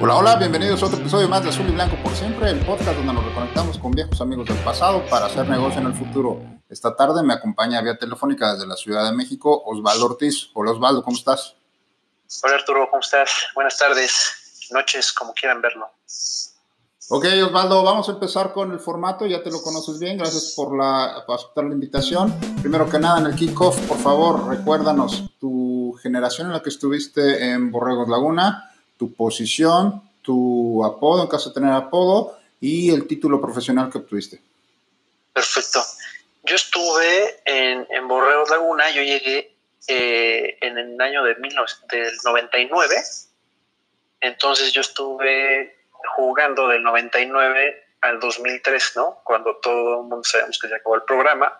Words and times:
Hola, 0.00 0.14
hola, 0.14 0.36
bienvenidos 0.36 0.80
a 0.80 0.86
otro 0.86 1.00
episodio 1.00 1.28
más 1.28 1.42
de 1.42 1.48
Azul 1.48 1.66
y 1.68 1.72
Blanco 1.72 1.96
por 2.04 2.14
siempre, 2.14 2.50
el 2.50 2.64
podcast 2.64 2.96
donde 2.96 3.12
nos 3.12 3.24
reconectamos 3.24 3.78
con 3.78 3.90
viejos 3.90 4.20
amigos 4.20 4.46
del 4.46 4.56
pasado 4.58 5.04
para 5.10 5.26
hacer 5.26 5.48
negocio 5.48 5.80
en 5.80 5.88
el 5.88 5.94
futuro. 5.94 6.40
Esta 6.68 6.94
tarde 6.94 7.24
me 7.24 7.34
acompaña 7.34 7.80
vía 7.80 7.98
telefónica 7.98 8.52
desde 8.52 8.68
la 8.68 8.76
Ciudad 8.76 9.10
de 9.10 9.16
México 9.16 9.60
Osvaldo 9.66 10.06
Ortiz. 10.06 10.50
Hola 10.54 10.70
Osvaldo, 10.70 11.02
¿cómo 11.02 11.16
estás? 11.16 11.56
Hola 12.44 12.54
Arturo, 12.54 12.86
¿cómo 12.88 13.00
estás? 13.00 13.28
Buenas 13.56 13.76
tardes, 13.76 14.68
noches, 14.70 15.12
como 15.12 15.34
quieran 15.34 15.60
verlo. 15.60 15.90
Ok, 17.10 17.26
Osvaldo, 17.44 17.82
vamos 17.82 18.08
a 18.08 18.12
empezar 18.12 18.52
con 18.52 18.70
el 18.70 18.78
formato, 18.78 19.26
ya 19.26 19.42
te 19.42 19.50
lo 19.50 19.60
conoces 19.62 19.98
bien, 19.98 20.18
gracias 20.18 20.52
por, 20.54 20.78
la, 20.78 21.24
por 21.26 21.34
aceptar 21.34 21.64
la 21.64 21.74
invitación. 21.74 22.38
Primero 22.60 22.88
que 22.88 23.00
nada, 23.00 23.18
en 23.18 23.26
el 23.26 23.34
kickoff, 23.34 23.80
por 23.88 23.98
favor, 23.98 24.46
recuérdanos 24.46 25.24
tu 25.40 25.98
generación 26.00 26.46
en 26.46 26.52
la 26.52 26.62
que 26.62 26.68
estuviste 26.68 27.50
en 27.50 27.72
Borregos 27.72 28.08
Laguna, 28.08 28.70
tu 28.98 29.14
posición, 29.14 30.02
tu 30.22 30.84
apodo, 30.84 31.22
en 31.22 31.28
caso 31.28 31.50
de 31.50 31.54
tener 31.54 31.72
apodo, 31.72 32.38
y 32.60 32.90
el 32.90 33.06
título 33.06 33.40
profesional 33.40 33.90
que 33.90 33.98
obtuviste. 33.98 34.42
Perfecto. 35.32 35.80
Yo 36.42 36.56
estuve 36.56 37.40
en, 37.44 38.08
Borreos 38.08 38.50
Laguna, 38.50 38.90
yo 38.90 39.02
llegué 39.02 39.54
eh, 39.86 40.58
en 40.60 40.76
el 40.78 41.00
año 41.00 41.22
de 41.22 41.34
del 41.34 42.16
99, 42.24 43.04
entonces 44.20 44.72
yo 44.72 44.80
estuve 44.80 45.76
jugando 46.16 46.68
del 46.68 46.82
99 46.82 47.84
al 48.00 48.18
2003, 48.18 48.92
¿no? 48.96 49.20
Cuando 49.24 49.56
todo 49.56 50.02
el 50.02 50.08
mundo 50.08 50.24
sabemos 50.24 50.58
que 50.58 50.68
se 50.68 50.74
acabó 50.74 50.96
el 50.96 51.02
programa. 51.02 51.58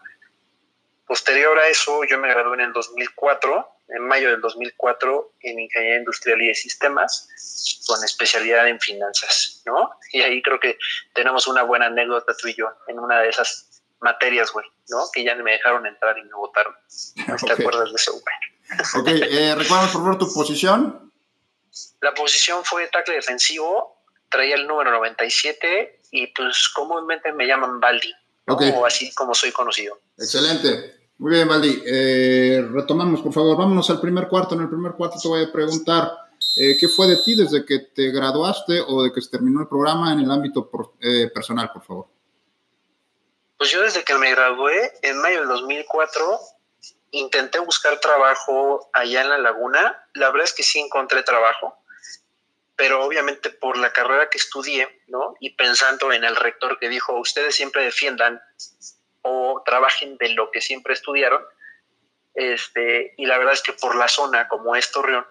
Posterior 1.06 1.59
a 1.59 1.69
eso, 1.69 2.03
yo 2.05 2.19
me 2.19 2.28
gradué 2.28 2.55
en 2.55 2.61
el 2.62 2.72
2004 2.72 3.78
en 3.89 4.06
mayo 4.06 4.31
del 4.31 4.41
2004 4.41 5.33
en 5.41 5.61
Ingeniería 5.61 5.98
Industrial 5.98 6.41
y 6.42 6.48
de 6.48 6.55
Sistemas, 6.55 7.28
con 7.86 8.03
especialidad 8.05 8.69
en 8.69 8.78
finanzas, 8.81 9.62
¿no? 9.67 9.91
Y 10.12 10.20
ahí 10.20 10.42
creo 10.42 10.61
que 10.61 10.78
tenemos 11.14 11.47
una 11.47 11.62
buena 11.62 11.86
anécdota 11.86 12.34
tú 12.36 12.48
y 12.48 12.55
yo 12.55 12.66
en 12.86 12.98
una 12.98 13.20
de 13.20 13.31
esas 13.31 13.83
materias, 14.00 14.53
güey, 14.53 14.66
¿no? 14.91 15.05
Que 15.12 15.25
ya 15.25 15.34
me 15.36 15.53
dejaron 15.53 15.86
entrar 15.86 16.16
y 16.19 16.22
me 16.22 16.34
votaron. 16.34 16.75
¿No 17.27 17.36
te 17.36 17.53
acuerdas 17.61 17.91
de 17.91 17.97
eso, 17.97 18.12
güey? 18.12 18.25
Ok, 19.00 19.09
eh, 19.09 19.55
¿recuerdas 19.55 19.91
por 19.91 20.03
favor 20.03 20.19
tu 20.19 20.33
posición? 20.33 21.12
La 22.00 22.12
posición 22.12 22.64
fue 22.64 22.86
tackle 22.89 23.14
defensivo, 23.14 24.03
traía 24.28 24.56
el 24.56 24.66
número 24.66 24.91
97 24.91 26.00
y 26.11 26.27
pues 26.28 26.69
comúnmente 26.70 27.33
me 27.33 27.47
llaman 27.47 27.81
Baldi, 27.81 28.12
o 28.47 28.84
así 28.84 29.12
como 29.14 29.34
soy 29.34 29.53
conocido. 29.53 29.98
Excelente. 30.19 30.97
Muy 31.19 31.33
bien, 31.33 31.48
Valdi. 31.48 31.83
Eh, 31.84 32.64
retomamos, 32.72 33.20
por 33.20 33.33
favor. 33.33 33.56
Vámonos 33.56 33.91
al 33.91 34.00
primer 34.00 34.28
cuarto. 34.28 34.55
En 34.55 34.62
el 34.62 34.69
primer 34.69 34.92
cuarto 34.92 35.19
te 35.20 35.27
voy 35.27 35.42
a 35.42 35.52
preguntar 35.52 36.12
eh, 36.56 36.77
qué 36.78 36.88
fue 36.88 37.08
de 37.08 37.16
ti 37.16 37.34
desde 37.34 37.64
que 37.64 37.80
te 37.80 38.12
graduaste 38.12 38.80
o 38.86 39.02
de 39.02 39.12
que 39.12 39.20
se 39.20 39.30
terminó 39.30 39.60
el 39.60 39.69
programa 39.69 40.12
en 40.12 40.20
el 40.20 40.30
ámbito 40.30 40.70
eh, 41.00 41.28
personal, 41.34 41.72
por 41.72 41.83
favor. 41.83 42.06
Pues 43.56 43.72
yo 43.72 43.82
desde 43.82 44.04
que 44.04 44.15
me 44.15 44.31
gradué, 44.31 44.93
en 45.03 45.19
mayo 45.19 45.41
del 45.41 45.48
2004, 45.48 46.38
intenté 47.10 47.59
buscar 47.59 47.98
trabajo 47.98 48.88
allá 48.93 49.22
en 49.22 49.31
la 49.31 49.38
laguna. 49.38 50.06
La 50.14 50.31
verdad 50.31 50.44
es 50.44 50.53
que 50.53 50.62
sí 50.62 50.78
encontré 50.78 51.25
trabajo, 51.25 51.75
pero 52.76 53.04
obviamente 53.04 53.50
por 53.50 53.76
la 53.76 53.93
carrera 53.93 54.31
que 54.31 54.38
estudié, 54.38 55.03
¿no? 55.09 55.34
Y 55.41 55.56
pensando 55.56 56.12
en 56.12 56.22
el 56.22 56.37
rector 56.37 56.78
que 56.78 56.88
dijo, 56.88 57.19
ustedes 57.19 57.56
siempre 57.56 57.82
defiendan 57.82 58.41
o 59.23 59.62
trabajen 59.65 60.17
de 60.17 60.31
lo 60.31 60.51
que 60.51 60.61
siempre 60.61 60.95
estudiaron. 60.95 61.43
Este, 62.34 63.15
y 63.17 63.27
la 63.27 63.39
verdad 63.39 63.55
es 63.55 63.62
que 63.62 63.73
por 63.73 63.97
la 63.97 64.09
zona, 64.09 64.49
como 64.49 64.77
es 64.77 64.91
Torreón, 64.93 65.27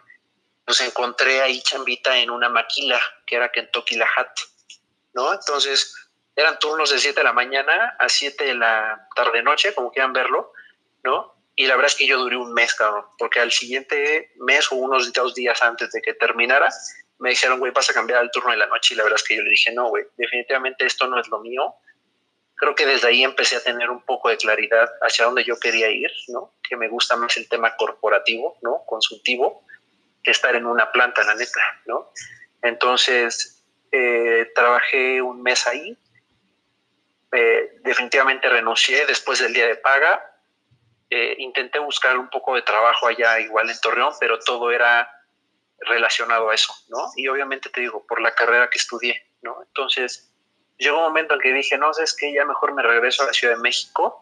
pues 0.65 0.81
encontré 0.81 1.41
ahí 1.41 1.61
chambita 1.61 2.17
en 2.17 2.29
una 2.29 2.49
maquila 2.49 2.99
que 3.25 3.37
era 3.37 3.51
Kentucky 3.51 3.95
La 3.95 4.07
Hat, 4.15 4.31
¿no? 5.13 5.33
Entonces 5.33 5.95
eran 6.35 6.59
turnos 6.59 6.91
de 6.91 6.99
7 6.99 7.19
de 7.19 7.23
la 7.23 7.33
mañana 7.33 7.95
a 7.97 8.09
7 8.09 8.43
de 8.43 8.53
la 8.53 9.07
tarde-noche, 9.15 9.73
como 9.73 9.91
quieran 9.91 10.13
verlo, 10.13 10.51
¿no? 11.03 11.35
Y 11.55 11.65
la 11.65 11.75
verdad 11.75 11.91
es 11.91 11.97
que 11.97 12.05
yo 12.05 12.19
duré 12.19 12.37
un 12.37 12.53
mes, 12.53 12.75
cabrón, 12.75 13.05
porque 13.17 13.39
al 13.39 13.51
siguiente 13.51 14.33
mes 14.35 14.71
o 14.71 14.75
unos 14.75 15.11
dos 15.13 15.33
días 15.33 15.63
antes 15.63 15.91
de 15.91 16.01
que 16.01 16.13
terminara, 16.13 16.69
me 17.19 17.29
dijeron, 17.29 17.59
güey, 17.59 17.71
vas 17.71 17.89
a 17.89 17.93
cambiar 17.93 18.21
el 18.21 18.29
turno 18.29 18.51
de 18.51 18.57
la 18.57 18.67
noche. 18.67 18.93
Y 18.93 18.97
la 18.97 19.03
verdad 19.03 19.19
es 19.19 19.27
que 19.27 19.37
yo 19.37 19.41
le 19.41 19.49
dije, 19.49 19.71
no, 19.71 19.89
güey, 19.89 20.05
definitivamente 20.17 20.85
esto 20.85 21.07
no 21.07 21.19
es 21.19 21.27
lo 21.29 21.39
mío 21.39 21.73
creo 22.57 22.75
que 22.75 22.85
desde 22.85 23.07
ahí 23.07 23.23
empecé 23.23 23.55
a 23.55 23.63
tener 23.63 23.89
un 23.89 24.01
poco 24.01 24.29
de 24.29 24.37
claridad 24.37 24.89
hacia 25.01 25.25
dónde 25.25 25.43
yo 25.43 25.59
quería 25.59 25.89
ir, 25.89 26.11
¿no? 26.29 26.55
Que 26.67 26.75
me 26.75 26.89
gusta 26.89 27.15
más 27.15 27.37
el 27.37 27.47
tema 27.47 27.75
corporativo, 27.77 28.57
¿no? 28.61 28.83
Consultivo, 28.85 29.63
que 30.23 30.31
estar 30.31 30.55
en 30.55 30.65
una 30.65 30.91
planta, 30.91 31.23
la 31.23 31.35
neta, 31.35 31.61
¿no? 31.85 32.11
Entonces, 32.63 33.63
eh, 33.91 34.51
trabajé 34.55 35.21
un 35.21 35.43
mes 35.43 35.67
ahí, 35.67 35.97
eh, 37.31 37.79
definitivamente 37.83 38.49
renuncié 38.49 39.05
después 39.05 39.39
del 39.39 39.53
día 39.53 39.67
de 39.67 39.75
paga, 39.75 40.19
eh, 41.09 41.35
intenté 41.37 41.77
buscar 41.77 42.17
un 42.17 42.29
poco 42.29 42.55
de 42.55 42.63
trabajo 42.63 43.07
allá 43.07 43.39
igual 43.39 43.69
en 43.69 43.79
Torreón, 43.79 44.13
pero 44.19 44.39
todo 44.39 44.71
era 44.71 45.09
relacionado 45.79 46.49
a 46.49 46.55
eso, 46.55 46.73
¿no? 46.89 47.11
Y 47.15 47.27
obviamente 47.27 47.69
te 47.69 47.81
digo, 47.81 48.05
por 48.07 48.19
la 48.19 48.33
carrera 48.33 48.69
que 48.69 48.79
estudié, 48.79 49.29
¿no? 49.43 49.61
Entonces, 49.61 50.26
llegó 50.77 50.97
un 50.97 51.03
momento 51.03 51.33
en 51.33 51.41
que 51.41 51.53
dije, 51.53 51.77
no, 51.77 51.91
es 51.91 52.15
que 52.15 52.33
ya 52.33 52.45
mejor 52.45 52.73
me 52.73 52.83
regreso 52.83 53.23
a 53.23 53.27
la 53.27 53.33
Ciudad 53.33 53.55
de 53.55 53.61
México 53.61 54.21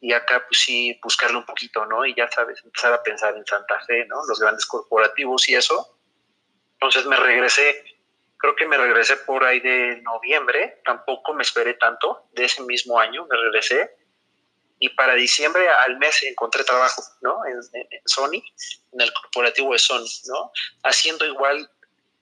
y 0.00 0.12
acá 0.12 0.44
pues 0.46 0.60
sí 0.60 0.98
buscarle 1.02 1.38
un 1.38 1.46
poquito, 1.46 1.86
¿no? 1.86 2.04
Y 2.04 2.14
ya 2.14 2.30
sabes, 2.30 2.62
empezar 2.62 2.92
a 2.92 3.02
pensar 3.02 3.36
en 3.36 3.46
Santa 3.46 3.80
Fe, 3.86 4.06
¿no? 4.06 4.24
Los 4.28 4.40
grandes 4.40 4.66
corporativos 4.66 5.48
y 5.48 5.54
eso. 5.54 5.98
Entonces 6.74 7.06
me 7.06 7.16
regresé, 7.16 7.82
creo 8.36 8.54
que 8.54 8.66
me 8.66 8.76
regresé 8.76 9.16
por 9.16 9.44
ahí 9.44 9.60
de 9.60 10.00
noviembre, 10.02 10.80
tampoco 10.84 11.32
me 11.32 11.42
esperé 11.42 11.74
tanto, 11.74 12.26
de 12.32 12.44
ese 12.44 12.62
mismo 12.62 12.98
año 12.98 13.26
me 13.26 13.36
regresé. 13.36 13.96
Y 14.78 14.90
para 14.90 15.14
diciembre 15.14 15.66
al 15.70 15.96
mes 15.96 16.22
encontré 16.22 16.62
trabajo, 16.62 17.02
¿no? 17.22 17.40
En, 17.46 17.58
en 17.72 18.02
Sony, 18.04 18.42
en 18.92 19.00
el 19.00 19.10
corporativo 19.14 19.72
de 19.72 19.78
Sony, 19.78 20.06
¿no? 20.28 20.52
Haciendo 20.82 21.24
igual 21.24 21.70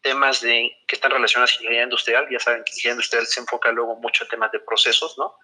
temas 0.05 0.43
de, 0.43 0.71
que 0.87 0.97
están 0.97 1.11
relacionados 1.11 1.53
a 1.53 1.55
ingeniería 1.55 1.85
industrial. 1.85 2.29
Ya 2.31 2.39
saben 2.39 2.63
que 2.63 2.73
ingeniería 2.73 2.93
industrial 2.93 3.27
se 3.27 3.41
enfoca 3.41 3.73
luego 3.73 3.97
mucho 3.97 4.25
en 4.25 4.31
temas 4.31 4.53
de 4.53 4.61
procesos, 4.61 5.17
¿no? 5.17 5.35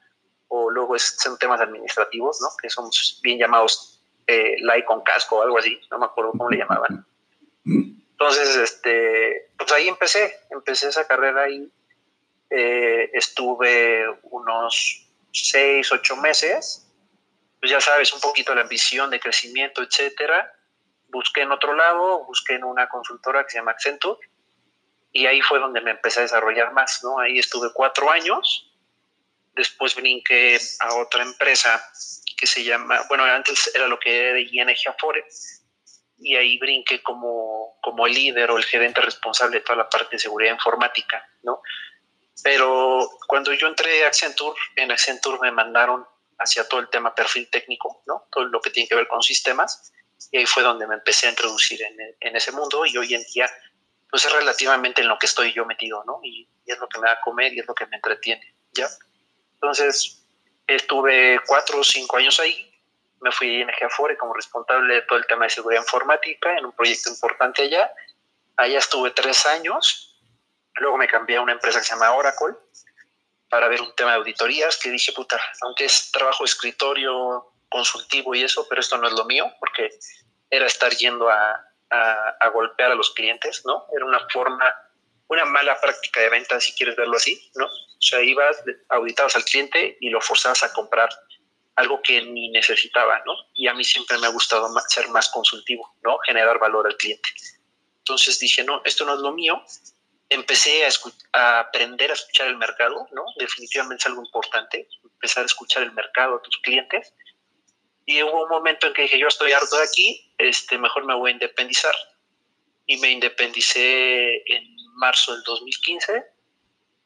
O 0.48 0.70
luego 0.70 0.98
son 0.98 1.38
temas 1.38 1.60
administrativos, 1.62 2.40
¿no? 2.42 2.48
Que 2.60 2.68
son 2.68 2.90
bien 3.22 3.38
llamados 3.38 4.02
eh, 4.26 4.56
ley 4.60 4.84
con 4.84 5.00
casco 5.02 5.38
o 5.38 5.42
algo 5.42 5.58
así, 5.58 5.80
no 5.90 5.98
me 5.98 6.04
acuerdo 6.04 6.32
cómo 6.32 6.50
le 6.50 6.58
llamaban. 6.58 7.06
Entonces, 7.64 8.56
este, 8.56 9.50
pues 9.56 9.72
ahí 9.72 9.88
empecé, 9.88 10.40
empecé 10.50 10.88
esa 10.88 11.06
carrera 11.06 11.44
ahí. 11.44 11.66
Eh, 12.50 13.10
estuve 13.14 14.04
unos 14.24 15.06
seis, 15.32 15.90
ocho 15.90 16.16
meses. 16.16 16.86
Pues 17.60 17.72
ya 17.72 17.80
sabes, 17.80 18.12
un 18.12 18.20
poquito 18.20 18.54
la 18.54 18.60
ambición 18.60 19.08
de 19.08 19.20
crecimiento, 19.20 19.82
etcétera. 19.82 20.52
Busqué 21.08 21.42
en 21.42 21.52
otro 21.52 21.74
lado, 21.74 22.24
busqué 22.26 22.56
en 22.56 22.64
una 22.64 22.88
consultora 22.90 23.44
que 23.44 23.50
se 23.50 23.58
llama 23.58 23.70
Accenture 23.70 24.20
y 25.12 25.26
ahí 25.26 25.40
fue 25.40 25.58
donde 25.58 25.80
me 25.80 25.92
empecé 25.92 26.20
a 26.20 26.22
desarrollar 26.22 26.72
más, 26.72 27.00
¿no? 27.02 27.18
Ahí 27.18 27.38
estuve 27.38 27.72
cuatro 27.72 28.10
años, 28.10 28.72
después 29.54 29.94
brinqué 29.94 30.58
a 30.80 30.94
otra 30.94 31.22
empresa 31.22 31.84
que 32.36 32.46
se 32.46 32.64
llama, 32.64 33.04
bueno, 33.08 33.24
antes 33.24 33.70
era 33.74 33.86
lo 33.86 33.98
que 33.98 34.18
era 34.18 34.32
de 34.34 34.42
ING 34.42 34.76
Afore, 34.88 35.24
y 36.18 36.36
ahí 36.36 36.58
brinqué 36.58 37.02
como, 37.02 37.78
como 37.82 38.06
líder 38.06 38.50
o 38.50 38.58
el 38.58 38.64
gerente 38.64 39.00
responsable 39.00 39.58
de 39.58 39.64
toda 39.64 39.76
la 39.76 39.88
parte 39.88 40.16
de 40.16 40.20
seguridad 40.20 40.52
informática, 40.52 41.26
¿no? 41.42 41.60
Pero 42.42 43.08
cuando 43.26 43.52
yo 43.52 43.66
entré 43.66 44.04
a 44.04 44.08
Accenture, 44.08 44.58
en 44.76 44.92
Accenture 44.92 45.38
me 45.40 45.50
mandaron 45.50 46.06
hacia 46.38 46.66
todo 46.66 46.80
el 46.80 46.88
tema 46.88 47.14
perfil 47.14 47.50
técnico, 47.50 48.02
¿no? 48.06 48.26
Todo 48.30 48.44
lo 48.44 48.60
que 48.60 48.70
tiene 48.70 48.88
que 48.88 48.94
ver 48.94 49.08
con 49.08 49.22
sistemas, 49.22 49.92
y 50.30 50.38
ahí 50.38 50.46
fue 50.46 50.62
donde 50.62 50.86
me 50.86 50.94
empecé 50.94 51.26
a 51.26 51.30
introducir 51.30 51.82
en, 51.82 51.96
en 52.20 52.36
ese 52.36 52.52
mundo, 52.52 52.86
y 52.86 52.96
hoy 52.96 53.14
en 53.14 53.22
día 53.34 53.50
pues 54.10 54.24
es 54.24 54.32
relativamente 54.32 55.00
en 55.00 55.08
lo 55.08 55.18
que 55.18 55.26
estoy 55.26 55.52
yo 55.52 55.64
metido, 55.64 56.02
¿no? 56.04 56.20
Y, 56.22 56.48
es 56.66 56.78
lo 56.78 56.88
que 56.88 57.00
me 57.00 57.08
da 57.08 57.14
a 57.14 57.20
comer 57.20 57.52
y 57.52 57.58
es 57.58 57.66
lo 57.66 57.74
que 57.74 57.84
me 57.86 57.96
entretiene, 57.96 58.54
¿ya? 58.72 58.88
Entonces, 59.54 60.24
estuve 60.68 61.40
cuatro 61.44 61.80
o 61.80 61.84
cinco 61.84 62.16
años 62.16 62.38
ahí, 62.38 62.72
me 63.20 63.32
fui 63.32 63.56
a 63.56 63.60
ING 63.62 63.84
Afore 63.84 64.16
como 64.16 64.34
responsable 64.34 64.94
de 64.94 65.02
todo 65.02 65.18
el 65.18 65.26
tema 65.26 65.46
de 65.46 65.50
seguridad 65.50 65.82
informática 65.82 66.56
en 66.56 66.66
un 66.66 66.72
proyecto 66.72 67.10
importante 67.10 67.62
allá. 67.62 67.92
Allá 68.56 68.78
estuve 68.78 69.10
tres 69.10 69.44
años, 69.46 70.10
Luego 70.80 70.96
me 70.96 71.08
cambié 71.08 71.36
a 71.36 71.42
una 71.42 71.52
empresa 71.52 71.78
que 71.78 71.84
se 71.84 71.94
llama 71.94 72.12
Oracle 72.12 72.54
para 73.48 73.68
ver 73.68 73.82
un 73.82 73.94
tema 73.94 74.12
de 74.12 74.16
auditorías 74.18 74.78
que 74.78 74.90
dije, 74.90 75.12
puta, 75.12 75.40
aunque 75.62 75.84
es 75.84 76.10
trabajo 76.12 76.44
escritorio, 76.44 77.52
consultivo 77.68 78.34
y 78.34 78.42
eso, 78.42 78.66
pero 78.68 78.80
esto 78.80 78.96
no 78.96 79.08
es 79.08 79.12
lo 79.12 79.24
mío, 79.24 79.52
porque 79.58 79.90
era 80.48 80.66
estar 80.66 80.92
yendo 80.92 81.28
a, 81.28 81.66
a, 81.90 82.48
golpear 82.48 82.92
a 82.92 82.94
los 82.94 83.10
clientes, 83.10 83.62
¿no? 83.64 83.86
Era 83.94 84.04
una 84.04 84.20
forma, 84.28 84.74
una 85.28 85.44
mala 85.44 85.80
práctica 85.80 86.20
de 86.20 86.28
venta, 86.28 86.60
si 86.60 86.72
quieres 86.72 86.96
verlo 86.96 87.16
así, 87.16 87.50
¿no? 87.54 87.66
O 87.66 88.02
sea, 88.02 88.20
ibas, 88.22 88.62
auditabas 88.88 89.36
al 89.36 89.44
cliente 89.44 89.96
y 90.00 90.10
lo 90.10 90.20
forzabas 90.20 90.62
a 90.62 90.72
comprar 90.72 91.10
algo 91.76 92.00
que 92.02 92.22
ni 92.22 92.50
necesitaba, 92.50 93.22
¿no? 93.24 93.34
Y 93.54 93.66
a 93.68 93.74
mí 93.74 93.84
siempre 93.84 94.18
me 94.18 94.26
ha 94.26 94.30
gustado 94.30 94.68
ser 94.88 95.08
más 95.08 95.28
consultivo, 95.30 95.94
¿no? 96.02 96.18
Generar 96.18 96.58
valor 96.58 96.86
al 96.86 96.96
cliente. 96.96 97.28
Entonces 97.98 98.38
dije, 98.38 98.64
no, 98.64 98.82
esto 98.84 99.04
no 99.04 99.14
es 99.14 99.20
lo 99.20 99.32
mío. 99.32 99.62
Empecé 100.28 100.86
a, 100.86 100.90
a, 101.32 101.60
aprender 101.60 102.10
a 102.10 102.14
escuchar 102.14 102.48
el 102.48 102.56
mercado, 102.56 103.08
¿no? 103.12 103.24
Definitivamente 103.36 104.02
es 104.02 104.06
algo 104.06 104.22
importante, 104.24 104.88
empezar 105.02 105.42
a 105.42 105.46
escuchar 105.46 105.82
el 105.82 105.92
mercado, 105.92 106.36
a 106.36 106.42
tus 106.42 106.58
clientes. 106.58 107.14
Y 108.06 108.22
hubo 108.22 108.44
un 108.44 108.48
momento 108.48 108.86
en 108.86 108.94
que 108.94 109.02
dije, 109.02 109.18
yo 109.18 109.28
estoy 109.28 109.52
harto 109.52 109.76
de 109.76 109.84
aquí, 109.84 110.32
este, 110.38 110.78
mejor 110.78 111.06
me 111.06 111.14
voy 111.14 111.30
a 111.30 111.34
independizar. 111.34 111.94
Y 112.86 112.96
me 112.98 113.10
independicé 113.10 114.36
en 114.52 114.76
marzo 114.96 115.32
del 115.32 115.42
2015 115.44 116.24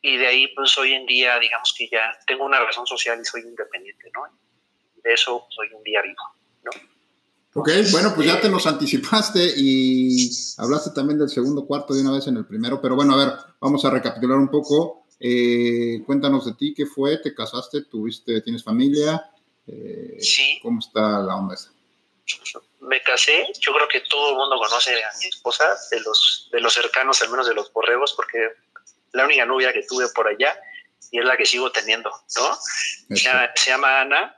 y 0.05 0.19
de 0.19 0.27
ahí 0.27 0.49
pues 0.55 0.77
hoy 0.77 0.93
en 0.93 1.07
día 1.07 1.39
digamos 1.39 1.75
que 1.77 1.89
ya 1.91 2.13
tengo 2.27 2.45
una 2.45 2.61
razón 2.61 2.87
social 2.87 3.19
y 3.21 3.25
soy 3.25 3.41
independiente, 3.41 4.11
¿no? 4.13 4.23
De 5.03 5.15
eso 5.15 5.47
soy 5.49 5.69
un 5.75 5.83
día 5.83 6.03
vivo, 6.03 6.23
¿no? 6.65 6.71
Ok, 7.55 7.71
bueno, 7.91 8.13
pues 8.15 8.27
ya 8.27 8.39
te 8.39 8.51
nos 8.51 8.67
anticipaste 8.67 9.55
y 9.57 10.29
hablaste 10.59 10.91
también 10.91 11.19
del 11.19 11.31
segundo 11.31 11.65
cuarto 11.65 11.95
de 11.95 12.03
una 12.03 12.13
vez 12.13 12.27
en 12.27 12.37
el 12.37 12.45
primero, 12.45 12.83
pero 12.83 12.97
bueno, 12.97 13.15
a 13.15 13.25
ver, 13.25 13.35
vamos 13.61 13.83
a 13.85 13.91
recapitular 13.91 14.37
un 14.37 14.51
poco. 14.51 15.07
Eh, 15.21 16.03
cuéntanos 16.05 16.45
de 16.45 16.55
ti, 16.55 16.75
¿qué 16.75 16.85
fue? 16.85 17.19
¿Te 17.19 17.33
casaste? 17.33 17.85
¿Tuviste, 17.85 18.43
tienes 18.43 18.63
familia? 18.63 19.23
Eh, 19.67 20.17
sí. 20.21 20.59
¿Cómo 20.63 20.81
está 20.81 21.01
la 21.01 21.37
onda 21.37 21.55
esa? 21.55 21.71
Me 22.81 23.03
casé, 23.03 23.47
yo 23.61 23.73
creo 23.75 23.89
que 23.89 24.01
todo 24.01 24.31
el 24.31 24.37
mundo 24.37 24.57
conoce 24.57 25.03
a 25.05 25.11
mi 25.19 25.27
esposa, 25.27 25.65
de 25.91 26.01
los, 26.01 26.49
de 26.53 26.61
los 26.61 26.73
cercanos, 26.73 27.23
al 27.23 27.31
menos 27.31 27.47
de 27.47 27.55
los 27.55 27.73
borregos, 27.73 28.13
porque 28.15 28.51
la 29.13 29.25
única 29.25 29.45
novia 29.45 29.73
que 29.73 29.83
tuve 29.83 30.09
por 30.15 30.29
allá 30.29 30.59
y 31.11 31.19
es 31.19 31.25
la 31.25 31.37
que 31.37 31.47
sigo 31.47 31.71
teniendo, 31.71 32.11
¿no? 32.11 32.59
Se 33.15 33.25
llama, 33.25 33.51
se 33.55 33.71
llama 33.71 34.01
Ana, 34.01 34.37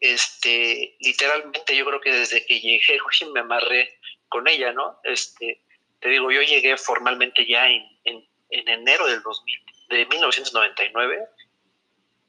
este, 0.00 0.96
literalmente 1.00 1.76
yo 1.76 1.84
creo 1.84 2.00
que 2.00 2.12
desde 2.12 2.44
que 2.46 2.60
llegué 2.60 2.98
me 3.32 3.40
amarré 3.40 3.98
con 4.28 4.46
ella, 4.48 4.72
¿no? 4.72 5.00
Este, 5.04 5.62
te 6.00 6.08
digo, 6.08 6.30
yo 6.30 6.42
llegué 6.42 6.76
formalmente 6.76 7.46
ya 7.46 7.68
en, 7.68 7.82
en, 8.04 8.24
enero 8.50 9.06
del 9.06 9.22
2000, 9.22 9.60
de 9.88 10.06
1999 10.06 11.28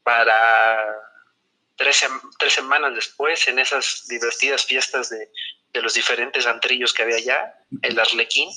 para 0.04 0.84
tres, 1.77 2.06
tres, 2.38 2.53
semanas 2.53 2.95
después, 2.95 3.47
en 3.47 3.59
esas 3.59 4.06
divertidas 4.07 4.65
fiestas 4.65 5.09
de, 5.09 5.29
de, 5.71 5.81
los 5.81 5.94
diferentes 5.94 6.45
antrillos 6.45 6.94
que 6.94 7.03
había 7.03 7.18
allá, 7.18 7.53
el 7.81 8.00
Arlequín, 8.00 8.50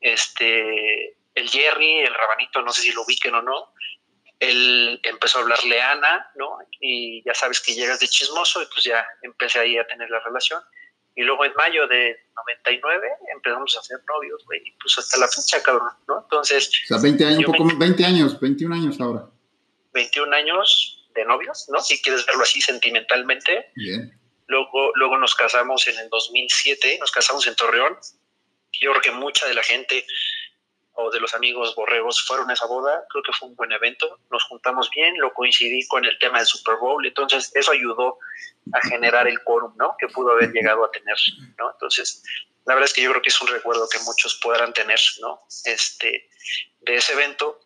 este, 0.00 1.16
el 1.34 1.48
Jerry, 1.48 2.00
el 2.00 2.14
Rabanito, 2.14 2.62
no 2.62 2.72
sé 2.72 2.82
si 2.82 2.92
lo 2.92 3.02
ubiquen 3.02 3.34
o 3.34 3.42
no, 3.42 3.74
él 4.40 5.00
empezó 5.02 5.38
a 5.38 5.42
hablarle 5.42 5.80
a 5.80 5.92
Ana, 5.92 6.30
¿no? 6.36 6.58
Y 6.80 7.22
ya 7.24 7.34
sabes 7.34 7.60
que 7.60 7.74
llegas 7.74 8.00
de 8.00 8.08
chismoso 8.08 8.62
y 8.62 8.66
pues 8.66 8.84
ya 8.84 9.06
empecé 9.22 9.58
ahí 9.60 9.78
a 9.78 9.86
tener 9.86 10.10
la 10.10 10.20
relación. 10.20 10.62
Y 11.16 11.22
luego 11.22 11.44
en 11.44 11.54
mayo 11.54 11.86
de 11.86 12.16
99 12.34 13.08
empezamos 13.32 13.76
a 13.76 13.82
ser 13.82 14.00
novios, 14.06 14.44
güey, 14.46 14.60
y 14.64 14.72
pues 14.72 14.98
hasta 14.98 15.16
la 15.18 15.28
fecha, 15.28 15.62
cabrón, 15.62 15.92
¿no? 16.08 16.22
Entonces... 16.22 16.68
O 16.84 16.86
sea, 16.88 16.98
20 16.98 17.24
años, 17.24 17.44
poco, 17.44 17.70
20 17.76 18.04
años, 18.04 18.40
21 18.40 18.74
años 18.74 19.00
ahora. 19.00 19.26
21 19.92 20.34
años 20.34 21.03
de 21.14 21.24
novios, 21.24 21.66
¿no? 21.68 21.80
Si 21.80 22.00
quieres 22.02 22.26
verlo 22.26 22.42
así 22.42 22.60
sentimentalmente. 22.60 23.70
Bien. 23.74 24.12
Luego, 24.46 24.92
luego 24.94 25.16
nos 25.16 25.34
casamos 25.34 25.86
en 25.88 25.98
el 25.98 26.08
2007, 26.10 26.98
nos 27.00 27.10
casamos 27.10 27.46
en 27.46 27.56
Torreón. 27.56 27.96
Yo 28.72 28.90
creo 28.90 29.02
que 29.02 29.10
mucha 29.12 29.46
de 29.46 29.54
la 29.54 29.62
gente 29.62 30.04
o 30.94 31.10
de 31.10 31.20
los 31.20 31.34
amigos 31.34 31.74
borregos 31.74 32.24
fueron 32.24 32.50
a 32.50 32.54
esa 32.54 32.66
boda, 32.66 33.04
creo 33.10 33.22
que 33.22 33.32
fue 33.32 33.48
un 33.48 33.56
buen 33.56 33.72
evento, 33.72 34.20
nos 34.30 34.44
juntamos 34.44 34.88
bien, 34.90 35.18
lo 35.18 35.32
coincidí 35.34 35.86
con 35.88 36.04
el 36.04 36.16
tema 36.18 36.38
del 36.38 36.46
Super 36.46 36.76
Bowl, 36.76 37.04
entonces 37.04 37.50
eso 37.54 37.72
ayudó 37.72 38.18
a 38.72 38.80
generar 38.88 39.26
el 39.26 39.42
quórum, 39.42 39.74
¿no? 39.76 39.96
Que 39.98 40.06
pudo 40.08 40.32
haber 40.32 40.52
llegado 40.52 40.84
a 40.84 40.90
tener, 40.92 41.16
¿no? 41.58 41.72
Entonces, 41.72 42.22
la 42.64 42.74
verdad 42.74 42.88
es 42.88 42.94
que 42.94 43.02
yo 43.02 43.10
creo 43.10 43.22
que 43.22 43.28
es 43.28 43.40
un 43.40 43.48
recuerdo 43.48 43.88
que 43.88 43.98
muchos 44.04 44.36
podrán 44.36 44.72
tener, 44.72 45.00
¿no? 45.20 45.40
Este, 45.64 46.28
de 46.80 46.94
ese 46.94 47.12
evento. 47.12 47.60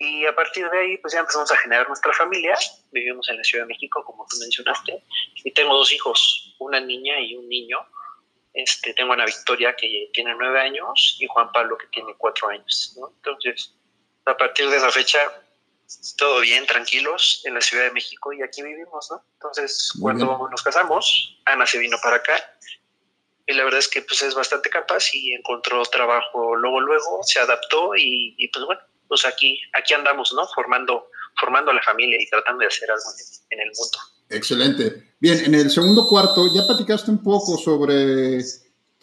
Y 0.00 0.26
a 0.26 0.34
partir 0.34 0.68
de 0.68 0.78
ahí, 0.78 0.96
pues 0.96 1.12
ya 1.12 1.20
empezamos 1.20 1.52
a 1.52 1.56
generar 1.58 1.86
nuestra 1.86 2.12
familia. 2.14 2.56
Vivimos 2.90 3.28
en 3.28 3.36
la 3.36 3.44
Ciudad 3.44 3.64
de 3.64 3.68
México, 3.68 4.02
como 4.04 4.26
tú 4.28 4.38
mencionaste, 4.40 5.04
y 5.44 5.52
tengo 5.52 5.76
dos 5.76 5.92
hijos, 5.92 6.56
una 6.58 6.80
niña 6.80 7.20
y 7.20 7.36
un 7.36 7.48
niño 7.48 7.78
este, 8.52 8.92
tengo 8.94 9.12
a 9.12 9.14
Ana 9.14 9.26
Victoria 9.26 9.74
que 9.76 10.10
tiene 10.12 10.34
nueve 10.34 10.60
años 10.60 11.16
y 11.20 11.26
Juan 11.26 11.52
Pablo 11.52 11.78
que 11.78 11.86
tiene 11.88 12.14
cuatro 12.18 12.48
años. 12.48 12.96
Entonces, 13.16 13.74
a 14.24 14.36
partir 14.36 14.68
de 14.68 14.76
esa 14.76 14.90
fecha, 14.90 15.18
todo 16.16 16.40
bien, 16.40 16.66
tranquilos 16.66 17.42
en 17.44 17.54
la 17.54 17.60
Ciudad 17.60 17.84
de 17.84 17.92
México 17.92 18.32
y 18.32 18.42
aquí 18.42 18.62
vivimos. 18.62 19.10
¿no? 19.10 19.22
Entonces, 19.34 19.92
cuando 20.00 20.48
nos 20.50 20.62
casamos, 20.62 21.38
Ana 21.44 21.66
se 21.66 21.78
vino 21.78 21.96
para 22.02 22.16
acá 22.16 22.56
y 23.46 23.52
la 23.52 23.64
verdad 23.64 23.80
es 23.80 23.88
que 23.88 24.02
pues, 24.02 24.22
es 24.22 24.34
bastante 24.34 24.70
capaz 24.70 25.14
y 25.14 25.32
encontró 25.32 25.82
trabajo 25.84 26.56
luego, 26.56 26.80
luego, 26.80 27.22
se 27.22 27.40
adaptó 27.40 27.94
y, 27.96 28.34
y 28.36 28.48
pues 28.48 28.64
bueno, 28.64 28.80
pues 29.10 29.26
aquí, 29.26 29.60
aquí 29.74 29.92
andamos, 29.92 30.32
¿no? 30.32 30.46
Formando, 30.54 31.08
formando 31.38 31.72
la 31.72 31.82
familia 31.82 32.16
y 32.18 32.30
tratando 32.30 32.60
de 32.60 32.68
hacer 32.68 32.88
algo 32.90 33.02
en 33.50 33.60
el 33.60 33.66
mundo. 33.76 33.98
Excelente. 34.30 35.14
Bien, 35.18 35.44
en 35.44 35.54
el 35.56 35.70
segundo 35.70 36.06
cuarto 36.08 36.46
ya 36.54 36.64
platicaste 36.64 37.10
un 37.10 37.22
poco 37.22 37.58
sobre 37.58 38.38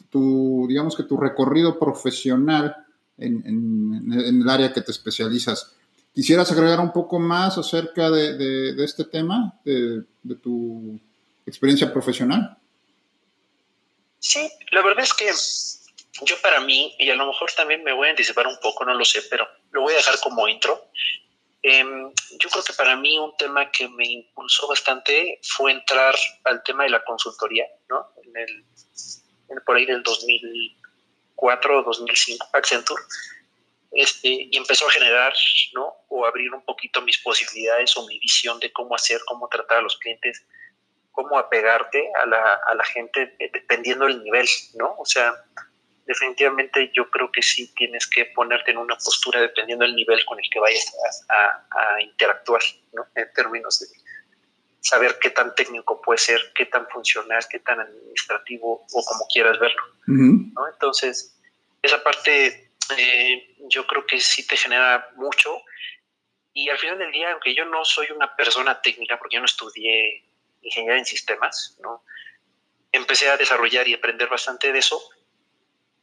tu, 0.09 0.65
digamos 0.69 0.95
que 0.95 1.03
tu 1.03 1.17
recorrido 1.17 1.77
profesional 1.77 2.73
en, 3.17 4.13
el 4.15 4.49
área 4.49 4.71
que 4.71 4.81
te 4.81 4.91
especializas. 4.91 5.73
¿Quisieras 6.15 6.49
agregar 6.53 6.79
un 6.79 6.93
poco 6.93 7.19
más 7.19 7.57
acerca 7.57 8.09
de, 8.09 8.81
este 8.81 9.03
tema, 9.03 9.59
de, 9.65 10.03
tu 10.41 10.97
experiencia 11.45 11.91
profesional? 11.91 12.57
Sí, 14.19 14.49
la 14.71 14.81
verdad 14.81 15.03
es 15.03 15.13
que 15.13 15.27
yo 16.21 16.39
para 16.41 16.59
mí, 16.59 16.95
y 16.97 17.09
a 17.09 17.15
lo 17.15 17.27
mejor 17.27 17.51
también 17.53 17.83
me 17.83 17.93
voy 17.93 18.07
a 18.07 18.11
anticipar 18.11 18.47
un 18.47 18.59
poco, 18.59 18.85
no 18.85 18.93
lo 18.93 19.05
sé, 19.05 19.21
pero 19.29 19.47
lo 19.71 19.81
voy 19.81 19.93
a 19.93 19.97
dejar 19.97 20.19
como 20.19 20.47
intro. 20.47 20.89
Em, 21.61 22.11
yo 22.39 22.49
creo 22.49 22.63
que 22.63 22.73
para 22.73 22.95
mí 22.95 23.17
un 23.17 23.35
tema 23.35 23.71
que 23.71 23.87
me 23.89 24.05
impulsó 24.05 24.67
bastante 24.67 25.39
fue 25.43 25.71
entrar 25.71 26.15
al 26.45 26.63
tema 26.63 26.83
de 26.83 26.89
la 26.89 27.03
consultoría, 27.03 27.65
¿no? 27.89 28.13
En 28.23 28.37
el, 28.37 28.65
por 29.65 29.75
ahí 29.75 29.85
del 29.85 30.03
2004 30.03 31.79
o 31.79 31.83
2005, 31.83 32.47
Accenture, 32.53 33.03
este, 33.91 34.47
y 34.51 34.57
empezó 34.57 34.87
a 34.87 34.91
generar, 34.91 35.33
¿no? 35.73 35.93
O 36.09 36.25
abrir 36.25 36.53
un 36.53 36.63
poquito 36.63 37.01
mis 37.01 37.17
posibilidades 37.19 37.95
o 37.97 38.05
mi 38.07 38.19
visión 38.19 38.59
de 38.59 38.71
cómo 38.71 38.95
hacer, 38.95 39.19
cómo 39.25 39.47
tratar 39.47 39.79
a 39.79 39.81
los 39.81 39.97
clientes, 39.97 40.45
cómo 41.11 41.37
apegarte 41.37 42.09
a 42.21 42.25
la, 42.27 42.61
a 42.67 42.75
la 42.75 42.85
gente 42.85 43.35
dependiendo 43.39 44.05
del 44.05 44.23
nivel, 44.23 44.47
¿no? 44.75 44.95
O 44.99 45.05
sea, 45.05 45.33
definitivamente 46.07 46.89
yo 46.93 47.09
creo 47.09 47.31
que 47.31 47.41
sí 47.41 47.73
tienes 47.75 48.07
que 48.07 48.25
ponerte 48.25 48.71
en 48.71 48.77
una 48.77 48.95
postura 48.95 49.41
dependiendo 49.41 49.85
del 49.85 49.95
nivel 49.95 50.23
con 50.25 50.39
el 50.39 50.49
que 50.49 50.59
vayas 50.59 50.91
a, 51.29 52.01
interactuar, 52.01 52.61
¿no? 52.93 53.05
En 53.13 53.31
términos 53.33 53.79
de 53.79 53.87
saber 54.79 55.17
qué 55.19 55.31
tan 55.31 55.53
técnico 55.53 56.01
puede 56.01 56.17
ser, 56.17 56.41
qué 56.55 56.65
tan 56.65 56.87
funcional, 56.87 57.45
qué 57.49 57.59
tan 57.59 57.81
administrativo 57.81 58.85
o 58.91 59.05
como 59.05 59.27
quieras 59.31 59.59
verlo, 59.59 59.81
¿no? 60.07 60.67
Entonces, 60.71 61.37
esa 61.81 62.01
parte 62.03 62.71
eh, 62.97 63.55
yo 63.69 63.85
creo 63.85 64.05
que 64.05 64.19
sí 64.19 64.47
te 64.47 64.55
genera 64.55 65.09
mucho 65.15 65.61
y 66.53 66.69
al 66.69 66.77
final 66.77 66.97
del 66.97 67.11
día, 67.11 67.33
aunque 67.33 67.53
yo 67.53 67.65
no 67.65 67.83
soy 67.83 68.07
una 68.15 68.35
persona 68.35 68.81
técnica, 68.81 69.19
porque 69.19 69.35
yo 69.35 69.41
no 69.41 69.45
estudié 69.45 70.23
ingeniería 70.61 70.97
en 70.97 71.05
sistemas, 71.05 71.77
¿no? 71.81 72.03
Empecé 72.91 73.29
a 73.29 73.37
desarrollar 73.37 73.87
y 73.87 73.93
aprender 73.93 74.27
bastante 74.29 74.71
de 74.71 74.79
eso, 74.79 74.99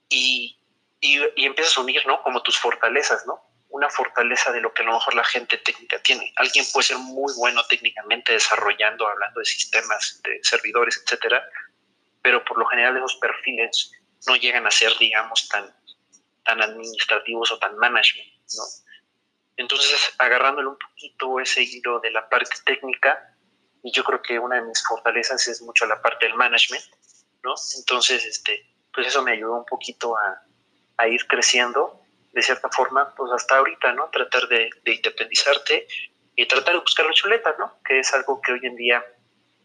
y, 0.09 0.59
y, 1.01 1.45
empiezas 1.45 1.77
a 1.77 1.81
unir, 1.83 2.07
¿no? 2.07 2.23
Como 2.23 2.43
tus 2.43 2.59
fortalezas, 2.59 3.27
¿no? 3.27 3.41
Una 3.69 3.89
fortaleza 3.89 4.53
de 4.53 4.61
lo 4.61 4.73
que 4.73 4.83
a 4.83 4.87
lo 4.87 4.95
mejor 4.95 5.15
la 5.15 5.25
gente 5.25 5.59
técnica 5.59 5.99
tiene. 6.01 6.33
Alguien 6.37 6.65
puede 6.73 6.87
ser 6.87 6.99
muy 6.99 7.33
bueno 7.37 7.65
técnicamente 7.67 8.33
desarrollando, 8.33 9.07
hablando 9.07 9.41
de 9.41 9.47
sistemas, 9.47 10.21
de 10.23 10.39
servidores, 10.43 11.03
etcétera, 11.03 11.45
pero 12.23 12.45
por 12.45 12.59
lo 12.59 12.67
general 12.67 12.97
esos 12.97 13.17
perfiles 13.17 13.93
no 14.27 14.37
llegan 14.37 14.67
a 14.67 14.71
ser, 14.71 14.97
digamos, 14.99 15.49
tan, 15.49 15.75
tan 16.45 16.63
administrativos 16.63 17.51
o 17.53 17.59
tan 17.59 17.77
management, 17.77 18.29
¿no? 18.57 18.63
Entonces, 19.57 20.15
agarrándole 20.19 20.69
un 20.69 20.79
poquito 20.79 21.39
ese 21.39 21.63
hilo 21.63 22.01
de 22.01 22.11
la 22.11 22.29
parte 22.29 22.57
técnica, 22.65 23.37
y 23.83 23.93
yo 23.93 24.03
creo 24.03 24.23
que 24.23 24.39
una 24.39 24.57
de 24.57 24.63
mis 24.63 24.83
fortalezas 24.87 25.47
es 25.47 25.61
mucho 25.63 25.87
la 25.87 26.01
parte 26.01 26.27
del 26.27 26.35
management, 26.35 26.85
¿no? 27.43 27.55
Entonces, 27.77 28.25
este, 28.25 28.74
pues 28.95 29.09
eso 29.09 29.23
me 29.23 29.33
ayudó 29.33 29.59
un 29.59 29.65
poquito 29.65 30.15
a, 30.17 31.09
ir 31.09 31.27
creciendo 31.27 32.01
de 32.33 32.43
cierta 32.43 32.69
forma, 32.71 33.15
pues 33.15 33.31
hasta 33.33 33.59
ahorita, 33.59 33.93
¿no? 33.93 34.09
Tratar 34.11 34.49
de, 34.49 34.71
independizarte 34.85 35.87
y 36.35 36.47
tratar 36.47 36.75
de 36.75 36.81
buscar 36.81 37.07
la 37.07 37.13
chuleta, 37.13 37.55
¿no? 37.59 37.79
Que 37.85 38.01
es 38.01 38.13
algo 38.15 38.41
que 38.41 38.53
hoy 38.53 38.61
en 38.63 38.77
día 38.77 39.05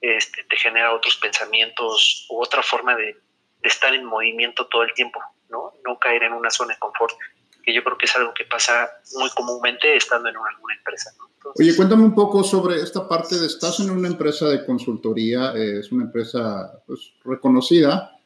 este, 0.02 0.44
te 0.44 0.58
genera 0.58 0.94
otros 0.94 1.16
pensamientos 1.18 2.28
u 2.30 2.42
otra 2.42 2.62
forma 2.62 2.96
de, 2.96 3.16
estar 3.62 3.94
en 3.94 4.06
movimiento 4.06 4.68
todo 4.68 4.84
el 4.84 4.94
tiempo, 4.94 5.20
¿no? 5.50 5.74
No 5.86 6.00
caer 6.00 6.24
en 6.24 6.34
una 6.34 6.50
zona 6.50 6.74
de 6.74 6.80
confort, 6.80 7.16
que 7.64 7.74
yo 7.74 7.84
creo 7.84 7.98
que 7.98 8.06
es 8.06 8.16
algo 8.16 8.34
que 8.34 8.46
pasa 8.46 8.90
muy 9.16 9.30
comúnmente 9.32 9.96
estando 9.96 10.30
en 10.30 10.36
alguna 10.38 10.76
empresa. 10.76 11.12
Oye, 11.60 11.76
cuéntame 11.76 12.04
un 12.04 12.16
poco 12.16 12.44
sobre 12.44 12.82
esta 12.82 13.08
parte 13.08 13.38
de, 13.38 13.48
estás 13.48 13.80
en 13.80 13.90
una 13.90 14.08
empresa 14.08 14.48
de 14.48 14.66
consultoría, 14.66 15.54
eh, 15.56 15.80
es 15.80 15.92
una 15.92 16.06
empresa 16.06 16.82
pues, 16.86 17.14
reconocida, 17.24 18.19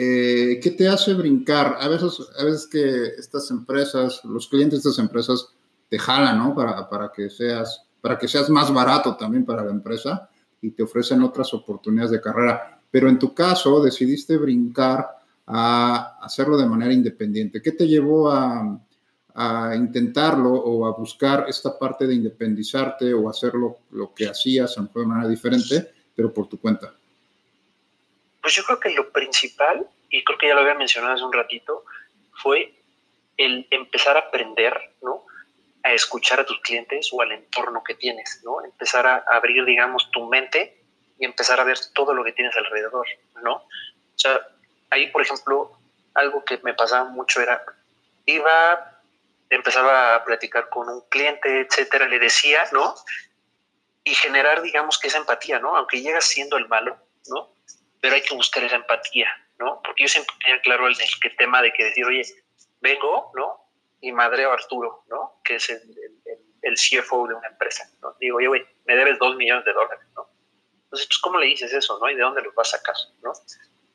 eh, 0.00 0.60
¿qué 0.62 0.70
te 0.70 0.86
hace 0.86 1.12
brincar? 1.12 1.76
A 1.80 1.88
veces, 1.88 2.20
a 2.38 2.44
veces 2.44 2.68
que 2.68 3.06
estas 3.18 3.50
empresas, 3.50 4.24
los 4.24 4.46
clientes 4.46 4.84
de 4.84 4.90
estas 4.90 5.04
empresas 5.04 5.48
te 5.88 5.98
jalan, 5.98 6.38
¿no? 6.38 6.54
Para, 6.54 6.88
para, 6.88 7.10
que 7.10 7.28
seas, 7.28 7.82
para 8.00 8.16
que 8.16 8.28
seas 8.28 8.48
más 8.48 8.72
barato 8.72 9.16
también 9.16 9.44
para 9.44 9.64
la 9.64 9.72
empresa 9.72 10.30
y 10.62 10.70
te 10.70 10.84
ofrecen 10.84 11.20
otras 11.22 11.52
oportunidades 11.52 12.12
de 12.12 12.20
carrera. 12.20 12.80
Pero 12.88 13.08
en 13.08 13.18
tu 13.18 13.34
caso 13.34 13.82
decidiste 13.82 14.36
brincar 14.36 15.08
a 15.46 16.18
hacerlo 16.22 16.56
de 16.56 16.66
manera 16.66 16.92
independiente. 16.92 17.60
¿Qué 17.60 17.72
te 17.72 17.88
llevó 17.88 18.30
a, 18.30 18.80
a 19.34 19.74
intentarlo 19.74 20.52
o 20.52 20.86
a 20.86 20.96
buscar 20.96 21.46
esta 21.48 21.76
parte 21.76 22.06
de 22.06 22.14
independizarte 22.14 23.12
o 23.12 23.28
hacerlo 23.28 23.78
lo 23.90 24.14
que 24.14 24.28
hacías 24.28 24.76
de 24.76 25.06
manera 25.06 25.28
diferente, 25.28 25.90
pero 26.14 26.32
por 26.32 26.46
tu 26.46 26.60
cuenta? 26.60 26.92
Pues 28.48 28.56
yo 28.56 28.64
creo 28.64 28.80
que 28.80 28.90
lo 28.92 29.12
principal, 29.12 29.86
y 30.08 30.24
creo 30.24 30.38
que 30.38 30.48
ya 30.48 30.54
lo 30.54 30.62
había 30.62 30.72
mencionado 30.72 31.12
hace 31.12 31.22
un 31.22 31.34
ratito, 31.34 31.84
fue 32.32 32.72
el 33.36 33.68
empezar 33.70 34.16
a 34.16 34.20
aprender, 34.20 34.94
¿no? 35.02 35.26
A 35.82 35.92
escuchar 35.92 36.40
a 36.40 36.46
tus 36.46 36.58
clientes 36.60 37.10
o 37.12 37.20
al 37.20 37.30
entorno 37.32 37.84
que 37.84 37.94
tienes, 37.94 38.40
¿no? 38.46 38.64
Empezar 38.64 39.06
a 39.06 39.22
abrir, 39.30 39.66
digamos, 39.66 40.10
tu 40.12 40.24
mente 40.24 40.82
y 41.18 41.26
empezar 41.26 41.60
a 41.60 41.64
ver 41.64 41.78
todo 41.92 42.14
lo 42.14 42.24
que 42.24 42.32
tienes 42.32 42.56
alrededor, 42.56 43.06
¿no? 43.42 43.56
O 43.56 43.68
sea, 44.16 44.40
ahí, 44.88 45.08
por 45.08 45.20
ejemplo, 45.20 45.78
algo 46.14 46.42
que 46.42 46.58
me 46.62 46.72
pasaba 46.72 47.04
mucho 47.04 47.42
era, 47.42 47.62
iba, 48.24 49.02
empezaba 49.50 50.14
a 50.14 50.24
platicar 50.24 50.70
con 50.70 50.88
un 50.88 51.02
cliente, 51.10 51.60
etcétera, 51.60 52.08
le 52.08 52.18
decía, 52.18 52.62
¿no? 52.72 52.94
Y 54.04 54.14
generar, 54.14 54.62
digamos, 54.62 54.98
que 54.98 55.08
esa 55.08 55.18
empatía, 55.18 55.58
¿no? 55.58 55.76
Aunque 55.76 56.00
llegas 56.00 56.24
siendo 56.24 56.56
el 56.56 56.66
malo, 56.66 56.96
¿no? 57.26 57.57
Pero 58.00 58.14
hay 58.14 58.22
que 58.22 58.34
buscar 58.34 58.64
esa 58.64 58.76
empatía, 58.76 59.28
¿no? 59.58 59.80
Porque 59.82 60.04
yo 60.04 60.08
siempre 60.08 60.34
tenía 60.40 60.60
claro 60.60 60.86
el, 60.86 60.96
el, 61.00 61.36
tema 61.36 61.62
de 61.62 61.72
que 61.72 61.84
decir, 61.84 62.04
oye, 62.04 62.22
vengo, 62.80 63.32
¿no? 63.34 63.60
Y 64.00 64.12
madreo 64.12 64.50
a 64.50 64.54
Arturo, 64.54 65.04
¿no? 65.08 65.40
Que 65.44 65.56
es 65.56 65.68
el, 65.70 66.74
CFO 66.74 67.26
de 67.26 67.34
una 67.34 67.48
empresa, 67.48 67.90
¿no? 68.02 68.14
Digo, 68.20 68.36
oye, 68.36 68.46
güey, 68.48 68.66
me 68.84 68.94
debes 68.94 69.18
dos 69.18 69.34
millones 69.36 69.64
de 69.64 69.72
dólares, 69.72 70.06
¿no? 70.14 70.28
Entonces, 70.84 71.06
pues, 71.08 71.18
¿cómo 71.18 71.38
le 71.38 71.46
dices 71.46 71.72
eso, 71.72 71.98
no? 71.98 72.08
¿Y 72.08 72.14
de 72.14 72.22
dónde 72.22 72.42
los 72.42 72.54
vas 72.54 72.74
a 72.74 72.78
sacar, 72.78 72.94
no? 73.22 73.32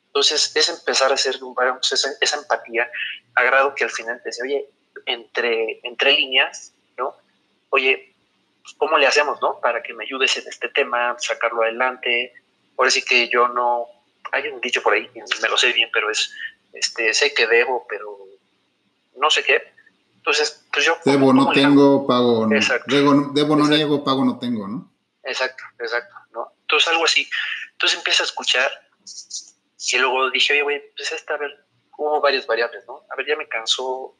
Entonces, 0.06 0.54
es 0.54 0.68
empezar 0.68 1.10
a 1.10 1.14
hacer 1.14 1.36
pues, 1.54 1.92
esa, 1.92 2.10
esa, 2.20 2.38
empatía, 2.38 2.90
a 3.34 3.42
grado 3.42 3.74
que 3.74 3.84
al 3.84 3.90
final 3.90 4.20
te 4.22 4.28
dice, 4.28 4.42
oye, 4.42 4.68
entre, 5.06 5.80
entre 5.82 6.12
líneas, 6.12 6.74
¿no? 6.96 7.16
Oye, 7.70 8.14
pues, 8.62 8.74
¿cómo 8.78 8.98
le 8.98 9.06
hacemos, 9.06 9.40
no? 9.40 9.60
Para 9.60 9.82
que 9.82 9.94
me 9.94 10.04
ayudes 10.04 10.36
en 10.38 10.48
este 10.48 10.68
tema, 10.68 11.16
sacarlo 11.18 11.62
adelante. 11.62 12.32
Ahora 12.76 12.90
sí 12.90 13.04
que 13.04 13.28
yo 13.28 13.48
no, 13.48 13.86
hay 14.34 14.48
un 14.48 14.60
dicho 14.60 14.82
por 14.82 14.94
ahí, 14.94 15.08
me 15.14 15.48
lo 15.48 15.56
sé 15.56 15.72
bien, 15.72 15.88
pero 15.92 16.10
es, 16.10 16.32
este, 16.72 17.14
sé 17.14 17.32
que 17.32 17.46
debo, 17.46 17.86
pero 17.88 18.18
no 19.16 19.30
sé 19.30 19.44
qué. 19.44 19.62
Entonces, 20.16 20.64
pues 20.72 20.84
yo... 20.84 20.98
Debo, 21.04 21.32
no 21.32 21.50
tengo, 21.52 22.06
pago, 22.06 22.46
no. 22.46 22.56
Exacto. 22.56 22.94
Debo, 22.94 23.56
no 23.56 23.68
niego, 23.68 24.02
pago, 24.02 24.24
no 24.24 24.38
tengo, 24.38 24.66
¿no? 24.66 24.90
Exacto, 25.22 25.62
exacto, 25.78 26.14
¿no? 26.32 26.52
Entonces, 26.62 26.88
algo 26.88 27.04
así. 27.04 27.28
Entonces 27.72 27.98
empieza 27.98 28.22
a 28.22 28.26
escuchar 28.26 28.70
y 29.92 29.98
luego 29.98 30.30
dije, 30.30 30.54
oye, 30.54 30.62
güey, 30.62 30.82
pues 30.96 31.12
esta, 31.12 31.34
a 31.34 31.38
ver, 31.38 31.64
hubo 31.96 32.20
varias 32.20 32.46
variables, 32.46 32.84
¿no? 32.86 33.02
A 33.10 33.16
ver, 33.16 33.26
ya 33.26 33.36
me 33.36 33.46
cansó 33.48 34.14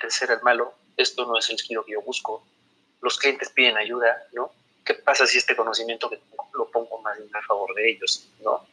de 0.00 0.10
ser 0.10 0.30
el 0.30 0.42
malo, 0.42 0.74
esto 0.96 1.24
no 1.26 1.38
es 1.38 1.48
el 1.50 1.60
giro 1.60 1.84
que 1.84 1.92
yo 1.92 2.02
busco, 2.02 2.44
los 3.00 3.18
clientes 3.18 3.50
piden 3.50 3.76
ayuda, 3.76 4.26
¿no? 4.32 4.50
¿Qué 4.84 4.94
pasa 4.94 5.26
si 5.26 5.38
este 5.38 5.56
conocimiento 5.56 6.10
que 6.10 6.20
lo 6.54 6.68
pongo 6.70 7.00
más 7.00 7.18
en 7.18 7.30
favor 7.46 7.74
de 7.74 7.90
ellos, 7.90 8.26
¿no? 8.42 8.66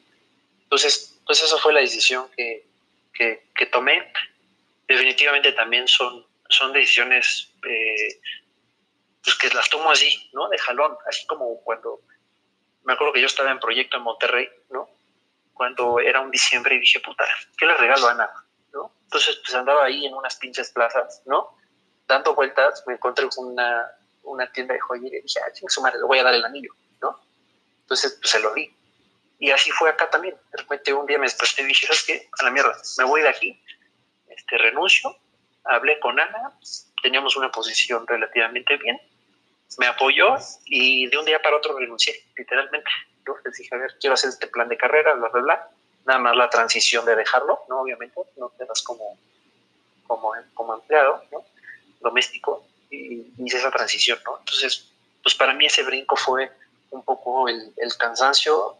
Entonces, 0.72 1.20
pues 1.26 1.44
eso 1.44 1.58
fue 1.58 1.74
la 1.74 1.82
decisión 1.82 2.32
que, 2.32 2.66
que, 3.14 3.66
tomé. 3.66 4.10
Definitivamente 4.88 5.52
también 5.52 5.86
son, 5.86 6.26
son 6.48 6.72
decisiones 6.72 7.52
eh, 7.68 8.22
pues 9.22 9.36
que 9.38 9.50
las 9.50 9.70
tomo 9.70 9.92
así, 9.92 10.30
¿no? 10.32 10.48
De 10.48 10.58
jalón, 10.58 10.96
así 11.08 11.28
como 11.28 11.62
cuando 11.64 12.00
me 12.86 12.94
acuerdo 12.94 13.12
que 13.12 13.20
yo 13.20 13.28
estaba 13.28 13.52
en 13.52 13.60
proyecto 13.60 13.98
en 13.98 14.04
Monterrey, 14.04 14.48
¿no? 14.70 14.90
Cuando 15.54 16.00
era 16.00 16.22
un 16.22 16.32
diciembre 16.32 16.76
y 16.76 16.80
dije, 16.80 17.02
puta, 17.02 17.26
¿qué 17.58 17.66
le 17.66 17.76
regalo 17.76 18.08
a 18.08 18.12
Ana? 18.12 18.30
¿no? 18.72 18.94
Entonces, 19.04 19.42
pues 19.44 19.54
andaba 19.54 19.84
ahí 19.84 20.06
en 20.06 20.14
unas 20.14 20.38
pinches 20.38 20.72
plazas, 20.72 21.22
¿no? 21.26 21.54
Dando 22.08 22.34
vueltas, 22.34 22.82
me 22.88 22.94
encontré 22.94 23.28
una, 23.36 23.92
una 24.24 24.50
tienda 24.50 24.74
de 24.74 24.80
joyería 24.80 25.20
y 25.20 25.24
dije, 25.24 25.42
ah, 25.46 25.52
su 25.68 25.82
madre, 25.82 26.00
le 26.00 26.06
voy 26.06 26.20
a 26.20 26.24
dar 26.24 26.34
el 26.34 26.46
anillo, 26.46 26.74
¿no? 27.02 27.20
Entonces, 27.82 28.18
pues 28.22 28.32
se 28.32 28.40
lo 28.40 28.54
di. 28.54 28.74
Y 29.42 29.50
así 29.50 29.72
fue 29.72 29.90
acá 29.90 30.08
también. 30.08 30.36
De 30.52 30.58
repente 30.60 30.94
un 30.94 31.08
día 31.08 31.18
me 31.18 31.26
desperté 31.26 31.64
y 31.64 31.66
dije, 31.66 31.88
¿sabes 31.88 32.04
qué? 32.04 32.30
A 32.40 32.44
la 32.44 32.52
mierda, 32.52 32.80
me 33.00 33.06
voy 33.06 33.24
de 33.24 33.30
aquí, 33.30 33.60
este, 34.30 34.58
renuncio. 34.60 35.18
Hablé 35.64 36.00
con 36.00 36.20
Ana, 36.20 36.52
teníamos 37.02 37.36
una 37.36 37.52
posición 37.52 38.06
relativamente 38.06 38.78
bien, 38.78 39.02
me 39.80 39.88
apoyó 39.88 40.36
y 40.66 41.08
de 41.08 41.18
un 41.18 41.26
día 41.26 41.42
para 41.42 41.58
otro 41.58 41.76
renuncié, 41.76 42.14
literalmente. 42.38 42.90
¿no? 43.26 43.36
Les 43.44 43.56
dije, 43.56 43.74
a 43.74 43.80
ver, 43.80 43.98
quiero 44.00 44.14
hacer 44.14 44.30
este 44.30 44.46
plan 44.46 44.70
de 44.70 44.78
carrera, 44.78 45.16
bla, 45.16 45.30
bla, 45.30 45.42
bla. 45.42 45.70
Nada 46.06 46.20
más 46.20 46.36
la 46.36 46.50
transición 46.50 47.04
de 47.06 47.16
dejarlo, 47.16 47.62
¿no? 47.68 47.82
Obviamente, 47.82 48.22
no 48.38 48.50
te 48.50 48.66
das 48.66 48.84
como, 48.84 49.18
como, 50.06 50.34
como 50.54 50.76
empleado, 50.76 51.24
¿no? 51.32 51.44
Doméstico, 52.00 52.64
y 52.92 53.26
hice 53.44 53.58
esa 53.58 53.72
transición, 53.72 54.20
¿no? 54.24 54.38
Entonces, 54.38 54.92
pues 55.24 55.34
para 55.34 55.54
mí 55.54 55.66
ese 55.66 55.82
brinco 55.82 56.16
fue 56.16 56.52
un 56.92 57.04
poco 57.04 57.48
el, 57.48 57.74
el 57.78 57.98
cansancio, 57.98 58.78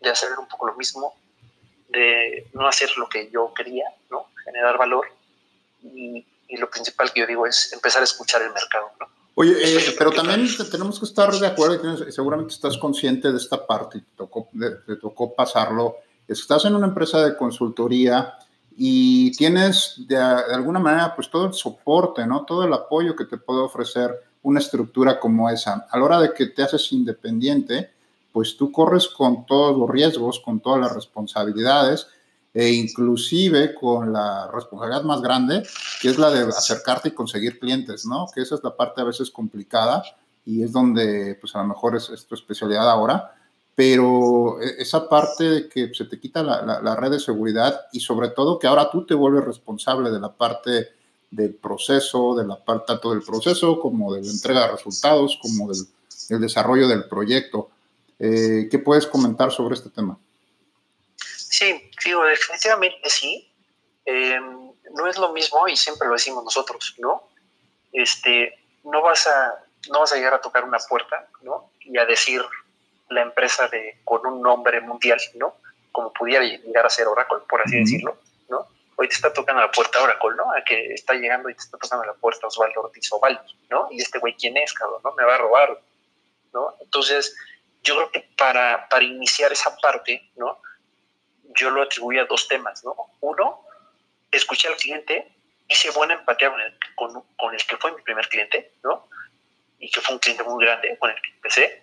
de 0.00 0.10
hacer 0.10 0.30
un 0.38 0.46
poco 0.46 0.66
lo 0.66 0.74
mismo, 0.74 1.14
de 1.88 2.48
no 2.52 2.68
hacer 2.68 2.90
lo 2.96 3.08
que 3.08 3.30
yo 3.30 3.52
quería, 3.54 3.84
¿no? 4.10 4.26
Generar 4.44 4.78
valor. 4.78 5.06
Y, 5.82 6.24
lo 6.56 6.70
principal 6.70 7.12
que 7.12 7.20
yo 7.20 7.26
digo 7.26 7.46
es 7.46 7.72
empezar 7.74 8.00
a 8.00 8.04
escuchar 8.04 8.40
el 8.40 8.52
mercado, 8.52 8.90
¿no? 8.98 9.06
Oye, 9.34 9.52
eh, 9.62 9.94
pero 9.96 10.10
también 10.10 10.48
tenemos 10.70 10.98
que 10.98 11.04
estar 11.04 11.30
de 11.30 11.46
acuerdo, 11.46 12.08
y 12.08 12.10
seguramente 12.10 12.54
estás 12.54 12.76
consciente 12.78 13.30
de 13.30 13.36
esta 13.36 13.64
parte, 13.64 14.00
te 14.00 14.16
tocó, 14.16 14.48
te 14.86 14.96
tocó 14.96 15.34
pasarlo. 15.34 15.98
Estás 16.26 16.64
en 16.64 16.74
una 16.74 16.86
empresa 16.86 17.24
de 17.24 17.36
consultoría 17.36 18.34
y 18.76 19.30
tienes 19.32 19.94
de, 20.08 20.16
de, 20.16 20.54
alguna 20.54 20.80
manera 20.80 21.14
pues 21.14 21.30
todo 21.30 21.46
el 21.46 21.54
soporte, 21.54 22.26
¿no? 22.26 22.44
Todo 22.44 22.64
el 22.64 22.72
apoyo 22.72 23.14
que 23.14 23.26
te 23.26 23.36
puede 23.36 23.60
ofrecer 23.60 24.10
una 24.42 24.60
estructura 24.60 25.20
como 25.20 25.48
esa. 25.50 25.86
A 25.90 25.98
la 25.98 26.04
hora 26.04 26.20
de 26.20 26.32
que 26.32 26.46
te 26.46 26.62
haces 26.62 26.90
independiente, 26.92 27.90
pues 28.32 28.56
tú 28.56 28.70
corres 28.70 29.08
con 29.08 29.46
todos 29.46 29.76
los 29.76 29.88
riesgos, 29.88 30.40
con 30.40 30.60
todas 30.60 30.80
las 30.80 30.94
responsabilidades 30.94 32.06
e 32.54 32.72
inclusive 32.72 33.74
con 33.74 34.12
la 34.12 34.50
responsabilidad 34.52 35.04
más 35.04 35.20
grande, 35.20 35.62
que 36.00 36.08
es 36.08 36.18
la 36.18 36.30
de 36.30 36.42
acercarte 36.42 37.08
y 37.08 37.12
conseguir 37.12 37.58
clientes, 37.58 38.06
¿no? 38.06 38.26
Que 38.34 38.40
esa 38.40 38.54
es 38.54 38.64
la 38.64 38.74
parte 38.74 39.00
a 39.00 39.04
veces 39.04 39.30
complicada 39.30 40.02
y 40.44 40.62
es 40.62 40.72
donde, 40.72 41.36
pues 41.40 41.54
a 41.54 41.58
lo 41.58 41.68
mejor 41.68 41.94
es, 41.96 42.26
tu 42.26 42.34
especialidad 42.34 42.90
ahora, 42.90 43.34
pero 43.74 44.60
e, 44.60 44.82
esa 44.82 45.08
parte 45.08 45.44
de 45.44 45.68
que 45.68 45.92
se 45.94 46.06
te 46.06 46.18
quita 46.18 46.42
la, 46.42 46.96
red 46.96 47.10
de 47.10 47.20
seguridad 47.20 47.82
y 47.92 48.00
sobre 48.00 48.30
todo 48.30 48.58
que 48.58 48.66
ahora 48.66 48.90
tú 48.90 49.04
te 49.04 49.14
vuelves 49.14 49.44
responsable 49.44 50.10
de 50.10 50.18
la 50.18 50.32
parte 50.32 50.88
del 51.30 51.54
proceso, 51.54 52.34
de 52.34 52.46
la 52.46 52.56
parte 52.64 52.86
tanto 52.86 53.10
del 53.10 53.22
proceso 53.22 53.78
como 53.78 54.14
de 54.14 54.22
la 54.22 54.30
entrega 54.30 54.62
de 54.62 54.72
resultados, 54.72 55.38
como 55.40 55.70
del 55.70 56.40
desarrollo 56.40 56.88
del 56.88 57.04
proyecto. 57.04 57.68
Eh, 58.18 58.68
¿Qué 58.70 58.78
puedes 58.78 59.06
comentar 59.06 59.52
sobre 59.52 59.74
este 59.74 59.90
tema? 59.90 60.18
Sí, 61.16 61.90
digo, 62.04 62.24
definitivamente 62.24 63.08
sí. 63.08 63.52
Em, 64.04 64.72
no 64.94 65.06
es 65.06 65.18
lo 65.18 65.32
mismo 65.32 65.68
y 65.68 65.76
siempre 65.76 66.08
lo 66.08 66.14
decimos 66.14 66.44
nosotros, 66.44 66.94
¿no? 66.98 67.28
Este, 67.92 68.54
no 68.84 69.02
vas 69.02 69.26
a, 69.26 69.64
no 69.90 70.00
vas 70.00 70.12
a 70.12 70.16
llegar 70.16 70.34
a 70.34 70.40
tocar 70.40 70.64
una 70.64 70.78
puerta, 70.78 71.28
¿no? 71.42 71.70
Y 71.80 71.98
a 71.98 72.06
decir 72.06 72.42
la 73.10 73.22
empresa 73.22 73.68
de, 73.68 74.00
con 74.04 74.26
un 74.26 74.42
nombre 74.42 74.80
mundial, 74.80 75.18
¿no? 75.34 75.56
Como 75.92 76.12
pudiera 76.12 76.44
llegar 76.44 76.86
a 76.86 76.90
ser 76.90 77.06
Oracle, 77.06 77.38
por 77.48 77.62
así 77.62 77.78
decirlo, 77.78 78.18
¿no? 78.48 78.66
Hoy 78.96 79.08
te 79.08 79.14
está 79.14 79.32
tocando 79.32 79.62
la 79.62 79.70
puerta 79.70 80.02
Oracle, 80.02 80.36
¿no? 80.36 80.52
A 80.52 80.62
que 80.64 80.94
está 80.94 81.14
llegando 81.14 81.48
y 81.48 81.54
te 81.54 81.60
está 81.60 81.78
tocando 81.78 82.04
la 82.04 82.14
puerta 82.14 82.46
Osvaldo 82.46 82.82
Ortiz 82.82 83.10
Oval, 83.12 83.40
¿no? 83.70 83.88
Y 83.90 84.00
este 84.00 84.18
güey, 84.18 84.34
¿quién 84.34 84.56
es, 84.56 84.72
cabrón? 84.72 85.00
¿No? 85.04 85.14
Me 85.14 85.24
va 85.24 85.36
a 85.36 85.38
robar, 85.38 85.80
¿no? 86.52 86.74
Entonces, 86.80 87.34
yo 87.88 87.96
creo 87.96 88.10
que 88.10 88.20
para, 88.36 88.88
para 88.88 89.02
iniciar 89.02 89.50
esa 89.50 89.74
parte, 89.78 90.30
¿no? 90.36 90.60
Yo 91.54 91.70
lo 91.70 91.82
atribuyo 91.82 92.22
a 92.22 92.26
dos 92.26 92.46
temas, 92.46 92.84
¿no? 92.84 92.94
Uno, 93.20 93.64
escuchar 94.30 94.72
al 94.72 94.78
cliente 94.78 95.32
hice 95.68 95.90
buena 95.90 96.14
empatía 96.14 96.50
con 96.50 96.60
el, 96.60 96.78
con 97.36 97.54
el 97.54 97.66
que 97.66 97.76
fue 97.78 97.92
mi 97.92 98.02
primer 98.02 98.28
cliente, 98.28 98.72
¿no? 98.82 99.08
Y 99.78 99.90
que 99.90 100.00
fue 100.00 100.14
un 100.14 100.20
cliente 100.20 100.44
muy 100.44 100.64
grande 100.64 100.96
con 100.98 101.10
el 101.10 101.20
que 101.20 101.30
empecé, 101.30 101.82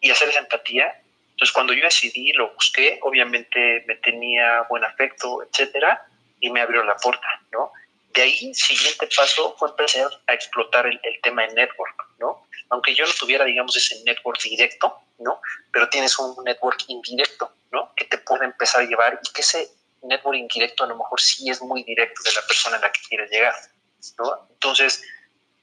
y 0.00 0.10
hacer 0.10 0.28
esa 0.28 0.40
empatía. 0.40 1.00
Entonces, 1.30 1.52
cuando 1.52 1.72
yo 1.72 1.84
decidí, 1.84 2.32
lo 2.32 2.52
busqué, 2.52 2.98
obviamente 3.02 3.84
me 3.86 3.96
tenía 3.96 4.62
buen 4.68 4.84
afecto, 4.84 5.42
etcétera, 5.42 6.06
y 6.40 6.50
me 6.50 6.60
abrió 6.60 6.82
la 6.84 6.96
puerta, 6.96 7.26
¿no? 7.52 7.72
De 8.14 8.22
ahí, 8.22 8.54
siguiente 8.54 9.08
paso 9.14 9.54
fue 9.58 9.68
empezar 9.68 10.10
a 10.26 10.34
explotar 10.34 10.86
el, 10.86 10.98
el 11.02 11.20
tema 11.22 11.46
de 11.46 11.54
network, 11.54 11.94
¿no? 12.18 12.46
Aunque 12.70 12.94
yo 12.94 13.06
no 13.06 13.12
tuviera, 13.18 13.44
digamos, 13.44 13.76
ese 13.76 14.02
network 14.04 14.40
directo, 14.42 15.00
¿no? 15.18 15.40
Pero 15.72 15.88
tienes 15.88 16.18
un 16.18 16.42
network 16.44 16.84
indirecto, 16.88 17.52
¿no? 17.70 17.92
Que 17.94 18.06
te 18.06 18.18
puede 18.18 18.44
empezar 18.44 18.82
a 18.82 18.84
llevar 18.84 19.20
y 19.22 19.32
que 19.32 19.42
ese 19.42 19.68
network 20.02 20.38
indirecto 20.38 20.84
a 20.84 20.86
lo 20.86 20.96
mejor 20.96 21.20
sí 21.20 21.50
es 21.50 21.60
muy 21.60 21.82
directo 21.82 22.22
de 22.22 22.32
la 22.32 22.42
persona 22.42 22.76
a 22.76 22.80
la 22.80 22.92
que 22.92 23.00
quieres 23.08 23.30
llegar, 23.30 23.54
¿no? 24.18 24.48
Entonces, 24.50 25.02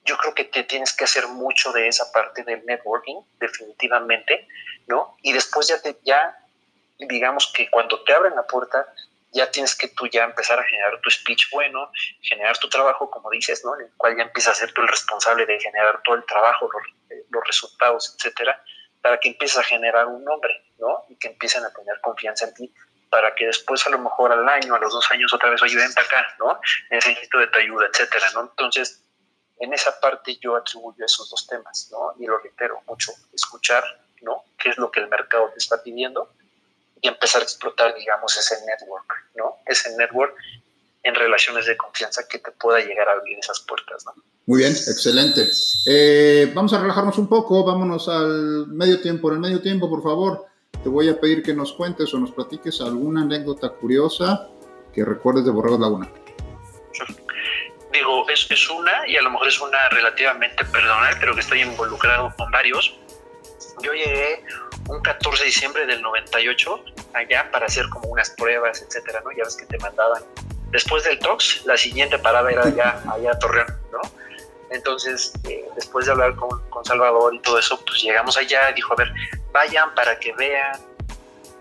yo 0.05 0.17
creo 0.17 0.33
que 0.33 0.45
te 0.45 0.63
tienes 0.63 0.93
que 0.93 1.03
hacer 1.03 1.27
mucho 1.27 1.71
de 1.71 1.87
esa 1.87 2.11
parte 2.11 2.43
del 2.43 2.63
networking, 2.65 3.17
definitivamente, 3.39 4.47
¿no? 4.87 5.17
Y 5.23 5.33
después 5.33 5.67
ya, 5.67 5.81
te, 5.81 5.97
ya 6.03 6.37
digamos 6.99 7.51
que 7.53 7.69
cuando 7.69 8.03
te 8.03 8.13
abren 8.13 8.35
la 8.35 8.45
puerta, 8.45 8.85
ya 9.35 9.51
tienes 9.51 9.75
que 9.75 9.89
tú 9.89 10.07
ya 10.07 10.23
empezar 10.23 10.57
a 10.59 10.63
generar 10.63 10.99
tu 11.01 11.11
speech 11.11 11.49
bueno, 11.51 11.91
generar 12.21 12.57
tu 12.57 12.69
trabajo, 12.69 13.11
como 13.11 13.29
dices, 13.29 13.63
¿no? 13.65 13.75
En 13.75 13.87
el 13.87 13.91
cual 13.97 14.15
ya 14.15 14.23
empiezas 14.23 14.53
a 14.53 14.59
ser 14.61 14.73
tú 14.73 14.81
el 14.81 14.87
responsable 14.87 15.45
de 15.45 15.59
generar 15.59 16.01
todo 16.03 16.15
el 16.15 16.25
trabajo, 16.25 16.69
los, 16.71 17.19
los 17.29 17.43
resultados, 17.45 18.15
etcétera, 18.15 18.63
para 19.01 19.19
que 19.19 19.29
empieces 19.29 19.57
a 19.57 19.63
generar 19.63 20.07
un 20.07 20.23
nombre, 20.23 20.53
¿no? 20.79 21.03
Y 21.09 21.17
que 21.17 21.27
empiecen 21.27 21.65
a 21.65 21.73
tener 21.73 21.99
confianza 22.01 22.45
en 22.45 22.53
ti 22.53 22.73
para 23.09 23.35
que 23.35 23.45
después 23.45 23.85
a 23.85 23.89
lo 23.89 23.99
mejor 23.99 24.31
al 24.31 24.47
año, 24.47 24.73
a 24.73 24.79
los 24.79 24.91
dos 24.91 25.09
años 25.11 25.33
otra 25.33 25.49
vez, 25.49 25.61
oye, 25.61 25.75
ven 25.75 25.93
para 25.93 26.07
acá, 26.07 26.27
¿no? 26.39 26.59
Necesito 26.89 27.37
de 27.37 27.47
tu 27.47 27.59
ayuda, 27.59 27.87
etcétera, 27.87 28.27
¿no? 28.33 28.41
Entonces, 28.41 29.03
en 29.59 29.73
esa 29.73 29.99
parte 29.99 30.37
yo 30.41 30.55
atribuyo 30.55 31.05
esos 31.05 31.29
dos 31.29 31.45
temas, 31.47 31.89
¿no? 31.91 32.13
Y 32.19 32.25
lo 32.25 32.37
reitero 32.37 32.81
mucho, 32.87 33.11
escuchar, 33.33 33.83
¿no? 34.21 34.43
¿Qué 34.57 34.69
es 34.69 34.77
lo 34.77 34.91
que 34.91 35.01
el 35.01 35.07
mercado 35.07 35.49
te 35.51 35.57
está 35.57 35.81
pidiendo? 35.83 36.33
Y 37.05 37.07
empezar 37.07 37.41
a 37.41 37.43
explotar, 37.43 37.93
digamos, 37.93 38.35
ese 38.35 38.55
network, 38.65 39.05
¿no? 39.35 39.57
Ese 39.67 39.95
network 39.95 40.33
en 41.03 41.13
relaciones 41.13 41.67
de 41.67 41.77
confianza 41.77 42.27
que 42.27 42.39
te 42.39 42.49
pueda 42.49 42.79
llegar 42.79 43.07
a 43.07 43.11
abrir 43.11 43.37
esas 43.37 43.59
puertas, 43.59 44.03
¿no? 44.07 44.13
Muy 44.47 44.61
bien, 44.61 44.71
excelente. 44.71 45.47
Eh, 45.85 46.51
vamos 46.55 46.73
a 46.73 46.81
relajarnos 46.81 47.19
un 47.19 47.29
poco, 47.29 47.63
vámonos 47.63 48.09
al 48.09 48.65
medio 48.69 48.99
tiempo. 49.01 49.29
En 49.29 49.35
el 49.35 49.39
medio 49.39 49.61
tiempo, 49.61 49.87
por 49.87 50.01
favor, 50.01 50.47
te 50.81 50.89
voy 50.89 51.07
a 51.07 51.19
pedir 51.19 51.43
que 51.43 51.53
nos 51.53 51.73
cuentes 51.73 52.11
o 52.15 52.17
nos 52.17 52.31
platiques 52.31 52.81
alguna 52.81 53.21
anécdota 53.21 53.69
curiosa 53.69 54.49
que 54.91 55.05
recuerdes 55.05 55.45
de 55.45 55.51
Borregos 55.51 55.79
Laguna. 55.79 56.09
Digo, 57.93 58.27
es, 58.29 58.47
es 58.49 58.69
una 58.71 59.07
y 59.07 59.15
a 59.15 59.21
lo 59.21 59.29
mejor 59.29 59.47
es 59.47 59.61
una 59.61 59.89
relativamente 59.89 60.65
personal, 60.65 61.15
pero 61.19 61.35
que 61.35 61.41
estoy 61.41 61.61
involucrado 61.61 62.33
con 62.35 62.49
varios. 62.49 62.97
Yo 63.83 63.93
llegué 63.93 64.43
un 64.89 65.01
14 65.01 65.43
de 65.43 65.47
diciembre 65.47 65.85
del 65.85 66.01
98 66.01 66.83
allá 67.13 67.49
para 67.51 67.65
hacer 67.65 67.87
como 67.89 68.09
unas 68.09 68.29
pruebas, 68.31 68.81
etcétera, 68.81 69.21
¿no? 69.23 69.31
Ya 69.31 69.43
ves 69.43 69.55
que 69.55 69.65
te 69.65 69.77
mandaban. 69.79 70.23
Después 70.71 71.03
del 71.03 71.19
TOX, 71.19 71.65
la 71.65 71.77
siguiente 71.77 72.19
parada 72.19 72.51
era 72.51 72.63
allá, 72.63 73.01
allá 73.11 73.31
a 73.31 73.39
Torreón, 73.39 73.67
¿no? 73.91 74.01
Entonces, 74.69 75.31
eh, 75.47 75.65
después 75.75 76.05
de 76.05 76.11
hablar 76.11 76.35
con, 76.35 76.61
con, 76.69 76.83
Salvador 76.83 77.33
y 77.33 77.39
todo 77.39 77.59
eso, 77.59 77.79
pues 77.85 78.01
llegamos 78.01 78.35
allá, 78.37 78.71
dijo, 78.73 78.93
a 78.93 78.97
ver, 78.97 79.13
vayan 79.51 79.93
para 79.95 80.19
que 80.19 80.33
vean, 80.33 80.79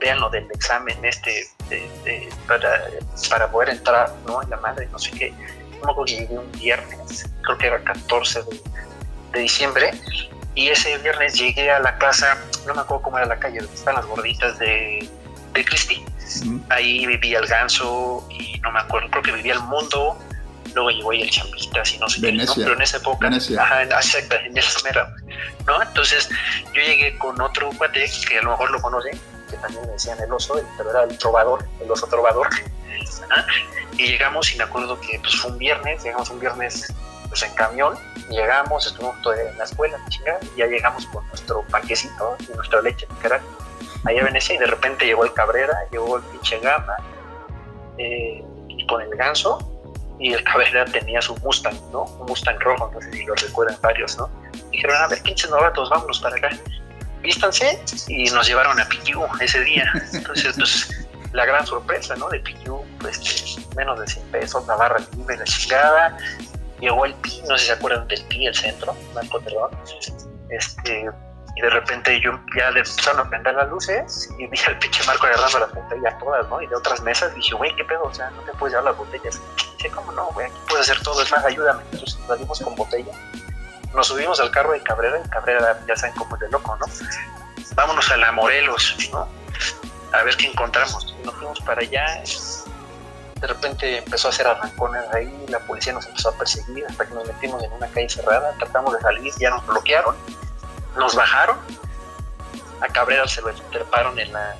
vean 0.01 0.21
lo 0.21 0.31
del 0.31 0.51
examen 0.51 1.03
este, 1.05 1.49
para, 2.49 2.91
para 3.31 3.51
poder 3.51 3.71
entrar, 3.71 4.13
¿no? 4.27 4.43
En 4.43 4.51
la 4.51 4.57
madre, 4.57 4.89
no 4.91 4.99
sé 4.99 5.11
qué. 5.13 5.33
No 5.85 6.05
que 6.05 6.13
llegué 6.13 6.39
un 6.39 6.51
viernes, 6.53 7.31
creo 7.43 7.59
que 7.59 7.67
era 7.67 7.85
14 7.85 8.43
de, 8.43 8.61
de, 9.33 9.41
diciembre, 9.41 9.91
y 10.55 10.69
ese 10.69 10.97
viernes 10.99 11.35
llegué 11.35 11.71
a 11.71 11.81
la 11.81 11.99
casa, 11.99 12.39
no 12.67 12.75
me 12.75 12.81
acuerdo 12.81 13.03
cómo 13.03 13.19
era 13.19 13.27
la 13.27 13.39
calle, 13.39 13.59
donde 13.59 13.75
están 13.75 13.95
las 13.95 14.07
gorditas 14.07 14.59
de, 14.59 15.09
de 15.53 15.65
Cristi. 15.65 16.05
Mm. 16.45 16.59
Ahí 16.71 17.07
vivía 17.07 17.39
el 17.39 17.47
ganso 17.47 18.27
y 18.31 18.59
no 18.61 18.71
me 18.73 18.81
acuerdo, 18.81 19.11
creo 19.11 19.23
que 19.23 19.33
vivía 19.33 19.55
el 19.55 19.61
mundo, 19.61 20.19
luego 20.75 20.91
llegó 20.91 21.11
ahí 21.11 21.23
el 21.23 21.31
Champitas 21.31 21.93
y 21.95 21.99
no 21.99 22.09
sé 22.09 22.21
Venecia. 22.21 22.55
qué, 22.55 22.61
¿no? 22.61 22.65
pero 22.67 22.77
en 22.77 22.83
esa 22.83 22.97
época, 22.99 23.29
Venecia. 23.29 23.63
ajá, 23.63 23.83
exacto, 23.83 24.37
en 24.37 24.57
esa 24.57 24.81
mera, 24.83 25.13
¿no? 25.67 25.83
Entonces 25.83 26.29
yo 26.73 26.81
llegué 26.83 27.19
con 27.19 27.41
otro 27.41 27.71
cuate 27.77 28.11
que 28.29 28.39
a 28.39 28.43
lo 28.43 28.51
mejor 28.51 28.71
lo 28.71 28.81
conoce, 28.81 29.11
que 29.51 29.57
también 29.57 29.83
me 29.87 29.93
decían 29.93 30.19
el 30.21 30.33
oso, 30.33 30.61
pero 30.77 30.91
era 30.91 31.05
el 31.05 31.19
trovador, 31.19 31.67
el 31.81 31.91
oso 31.91 32.07
trovador, 32.07 32.49
¿ah? 33.37 33.47
y 33.97 34.07
llegamos 34.07 34.53
y 34.53 34.57
me 34.57 34.65
acuerdo 34.65 35.01
que 35.01 35.19
pues 35.19 35.35
fue 35.37 35.51
un 35.51 35.59
viernes, 35.59 36.03
llegamos 36.03 36.31
un 36.31 36.41
viernes 36.41 36.93
pues 37.35 37.51
en 37.51 37.55
camión, 37.57 37.99
llegamos, 38.31 38.87
estuvimos 38.87 39.17
en 39.37 39.59
la 39.59 39.65
escuela, 39.65 39.99
chingada, 40.09 40.39
y 40.55 40.61
ya 40.61 40.67
llegamos 40.67 41.05
con 41.07 41.27
nuestro 41.27 41.63
panquecito 41.65 42.37
y 42.39 42.55
nuestra 42.55 42.81
leche, 42.81 43.09
era 43.25 43.41
allá 44.05 44.21
a 44.21 44.25
Venecia, 44.25 44.55
y 44.55 44.59
de 44.59 44.67
repente 44.67 45.05
llegó 45.05 45.25
el 45.25 45.33
Cabrera, 45.33 45.77
llegó 45.91 46.19
el 46.19 46.23
pinche 46.23 46.61
Gama, 46.61 46.95
eh, 47.99 48.45
con 48.89 49.03
el 49.03 49.11
ganso, 49.17 49.59
y 50.21 50.33
el 50.33 50.45
Cabrera 50.45 50.85
tenía 50.85 51.21
su 51.21 51.35
Mustang, 51.39 51.75
¿no? 51.91 52.03
Un 52.03 52.27
Mustang 52.27 52.61
rojo, 52.61 52.89
no 52.95 53.01
sé 53.01 53.11
si 53.11 53.25
lo 53.25 53.35
recuerdan 53.35 53.77
varios, 53.83 54.17
¿no? 54.17 54.31
Dijeron, 54.71 54.97
a 55.03 55.09
ver, 55.09 55.21
pinches 55.23 55.51
novatos, 55.51 55.91
vámonos 55.91 56.21
para 56.21 56.37
acá. 56.37 56.51
Vístanse 57.21 57.83
y 58.07 58.27
nos 58.31 58.47
llevaron 58.47 58.79
a 58.79 58.87
Piyu 58.87 59.25
ese 59.41 59.59
día. 59.65 59.91
Entonces, 60.13 60.55
pues, 60.57 61.07
la 61.33 61.45
gran 61.47 61.67
sorpresa, 61.67 62.15
¿no? 62.15 62.29
De 62.29 62.39
Piyu, 62.39 62.81
pues, 63.01 63.59
menos 63.77 63.99
de 63.99 64.07
100 64.07 64.27
pesos, 64.31 64.67
la 64.69 64.77
barra 64.77 65.01
libre, 65.17 65.37
la 65.37 65.45
chingada. 65.45 66.17
Llegó 66.85 67.07
el 67.07 67.15
Pi, 67.15 67.41
no 67.49 67.57
sé 67.57 67.63
si 67.63 67.67
se 67.69 67.73
acuerdan 67.73 68.07
del 68.09 68.23
Pi, 68.25 68.47
el 68.47 68.55
centro, 68.55 68.95
Marco 69.15 69.41
Perdón. 69.41 69.71
Este, 70.51 71.11
y 71.57 71.61
de 71.63 71.71
repente 71.71 72.21
yo 72.21 72.39
ya 72.55 72.71
le 72.73 72.81
empezaron 72.81 73.27
a 73.27 73.31
prender 73.31 73.55
las 73.55 73.71
luces 73.71 74.29
y 74.39 74.47
vi 74.49 74.59
al 74.67 74.79
pinche 74.79 75.03
Marco 75.05 75.25
agarrando 75.25 75.61
las 75.61 75.73
botellas 75.73 76.19
todas, 76.19 76.47
¿no? 76.51 76.61
Y 76.61 76.67
de 76.67 76.77
otras 76.77 77.01
mesas 77.01 77.35
dije, 77.35 77.55
güey, 77.55 77.75
¿qué 77.77 77.85
pedo? 77.87 78.03
O 78.03 78.13
sea, 78.13 78.29
no 78.33 78.43
te 78.43 78.53
puedes 78.53 78.75
llevar 78.75 78.85
las 78.85 78.99
botellas. 78.99 79.41
Dice, 79.79 79.91
¿cómo 79.95 80.13
no, 80.13 80.27
güey? 80.33 80.47
Aquí 80.47 80.57
puedes 80.69 80.91
hacer 80.91 81.03
todo, 81.03 81.23
es 81.23 81.33
más, 81.33 81.43
ayúdame. 81.47 81.83
Entonces 81.91 82.19
salimos 82.27 82.61
con 82.61 82.75
botella. 82.75 83.13
Nos 83.95 84.09
subimos 84.09 84.39
al 84.41 84.51
carro 84.51 84.73
de 84.73 84.83
Cabrera, 84.83 85.23
y 85.25 85.29
Cabrera 85.31 85.81
ya 85.89 85.97
saben 85.97 86.15
cómo 86.17 86.35
es 86.35 86.41
de 86.43 86.51
loco, 86.51 86.77
¿no? 86.77 86.87
Vámonos 87.77 88.11
a 88.11 88.19
la 88.19 88.31
Morelos, 88.33 88.95
¿no? 89.11 89.27
A 90.13 90.23
ver 90.23 90.37
qué 90.37 90.49
encontramos. 90.49 91.17
Y 91.19 91.25
nos 91.25 91.35
fuimos 91.37 91.61
para 91.61 91.81
allá. 91.81 92.05
De 93.45 93.49
repente 93.49 93.99
empezó 93.99 94.29
a 94.29 94.31
hacer 94.31 94.47
arrancones 94.47 95.03
ahí, 95.13 95.31
la 95.49 95.59
policía 95.59 95.93
nos 95.93 96.07
empezó 96.07 96.31
a 96.31 96.39
perseguir 96.39 96.87
hasta 96.89 97.07
que 97.07 97.15
nos 97.15 97.27
metimos 97.27 97.63
en 97.63 97.73
una 97.73 97.87
calle 97.89 98.09
cerrada, 98.09 98.55
tratamos 98.59 98.95
de 98.95 99.01
salir, 99.01 99.35
ya 99.39 99.51
nos 99.51 99.67
bloquearon 99.67 100.17
nos 100.97 101.15
bajaron, 101.15 101.59
a 102.81 102.89
Cabrera 102.89 103.27
se 103.27 103.43
lo 103.43 103.53
treparon 103.71 104.19
en 104.19 104.33
la, 104.33 104.57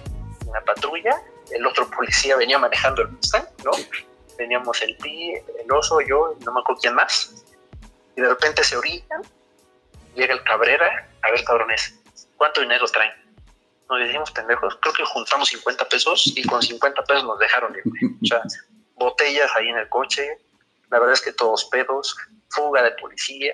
patrulla, 0.67 1.17
el 1.51 1.67
otro 1.67 1.89
policía 1.91 2.37
venía 2.37 2.59
manejando 2.59 3.03
el 3.03 3.09
Mustang, 3.09 3.47
¿no? 3.65 3.71
Veníamos 4.37 4.83
el 4.83 4.97
Pi, 4.97 5.33
el 5.33 5.73
oso, 5.73 6.01
yo, 6.01 6.37
no 6.45 6.53
me 6.53 6.61
acuerdo 6.61 6.81
quién 6.81 6.95
más, 6.95 7.45
y 8.17 8.21
de 8.21 8.29
repente 8.29 8.65
se 8.65 8.77
orillan, 8.77 9.23
llega 10.15 10.35
el 10.35 10.43
Cabrera, 10.45 11.09
a 11.23 11.31
ver 11.31 11.43
cabrones, 11.45 11.99
¿cuánto 12.37 12.61
dinero 12.61 12.87
traen? 12.87 13.13
Nos 13.89 14.01
decimos 14.01 14.31
pendejos, 14.31 14.77
creo 14.81 14.95
que 14.95 15.05
juntamos 15.05 15.49
50 15.49 15.89
pesos 15.89 16.33
y 16.37 16.43
con 16.45 16.63
50 16.63 17.03
pesos 17.05 17.25
nos 17.25 17.39
dejaron 17.39 17.75
ir, 17.75 17.83
o 18.23 18.27
sea, 18.27 18.43
botellas 18.97 19.51
ahí 19.57 19.69
en 19.69 19.79
el 19.79 19.89
coche, 19.89 20.39
la 20.91 20.99
verdad 20.99 21.15
es 21.15 21.21
que 21.21 21.33
todos 21.33 21.65
pedos, 21.67 22.17
fuga 22.49 22.83
de 22.83 22.93
policía, 22.93 23.53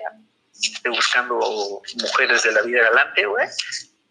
esté 0.53 0.89
buscando 0.89 1.39
mujeres 2.01 2.43
de 2.43 2.51
la 2.51 2.61
vida 2.61 2.83
galante, 2.83 3.25
güey, 3.25 3.47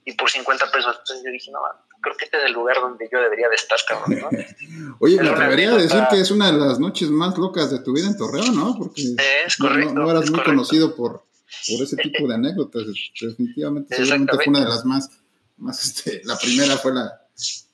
y 0.04 0.12
por 0.12 0.30
50 0.30 0.70
pesos. 0.72 0.96
Entonces 0.98 1.24
yo 1.24 1.30
dije, 1.30 1.50
no, 1.50 1.60
creo 2.00 2.16
que 2.16 2.24
este 2.24 2.38
es 2.38 2.44
el 2.44 2.52
lugar 2.52 2.76
donde 2.80 3.08
yo 3.10 3.20
debería 3.20 3.48
de 3.48 3.54
estar, 3.54 3.78
cabrón, 3.86 4.18
¿no? 4.20 4.28
Oye, 5.00 5.20
me 5.22 5.30
atrevería 5.30 5.72
a 5.72 5.76
decir 5.76 6.02
que 6.10 6.20
es 6.20 6.30
una 6.30 6.50
de 6.50 6.58
las 6.58 6.78
noches 6.78 7.10
más 7.10 7.36
locas 7.38 7.70
de 7.70 7.80
tu 7.80 7.92
vida 7.92 8.06
en 8.06 8.16
Torreón, 8.16 8.56
¿no? 8.56 8.76
Porque 8.76 9.14
es 9.46 9.56
correcto, 9.56 9.94
no, 9.94 10.02
no 10.02 10.10
eras 10.10 10.24
es 10.24 10.30
muy 10.30 10.40
correcto. 10.40 10.56
conocido 10.56 10.96
por, 10.96 11.24
por 11.68 11.82
ese 11.82 11.96
tipo 11.96 12.26
de 12.26 12.34
anécdotas. 12.36 12.84
Definitivamente, 13.20 13.96
seguramente 13.96 14.34
fue 14.36 14.48
una 14.48 14.60
de 14.60 14.68
las 14.68 14.84
más, 14.84 15.10
más 15.58 15.84
este, 15.84 16.22
la 16.24 16.36
primera 16.38 16.76
fue 16.76 16.94
la, 16.94 17.19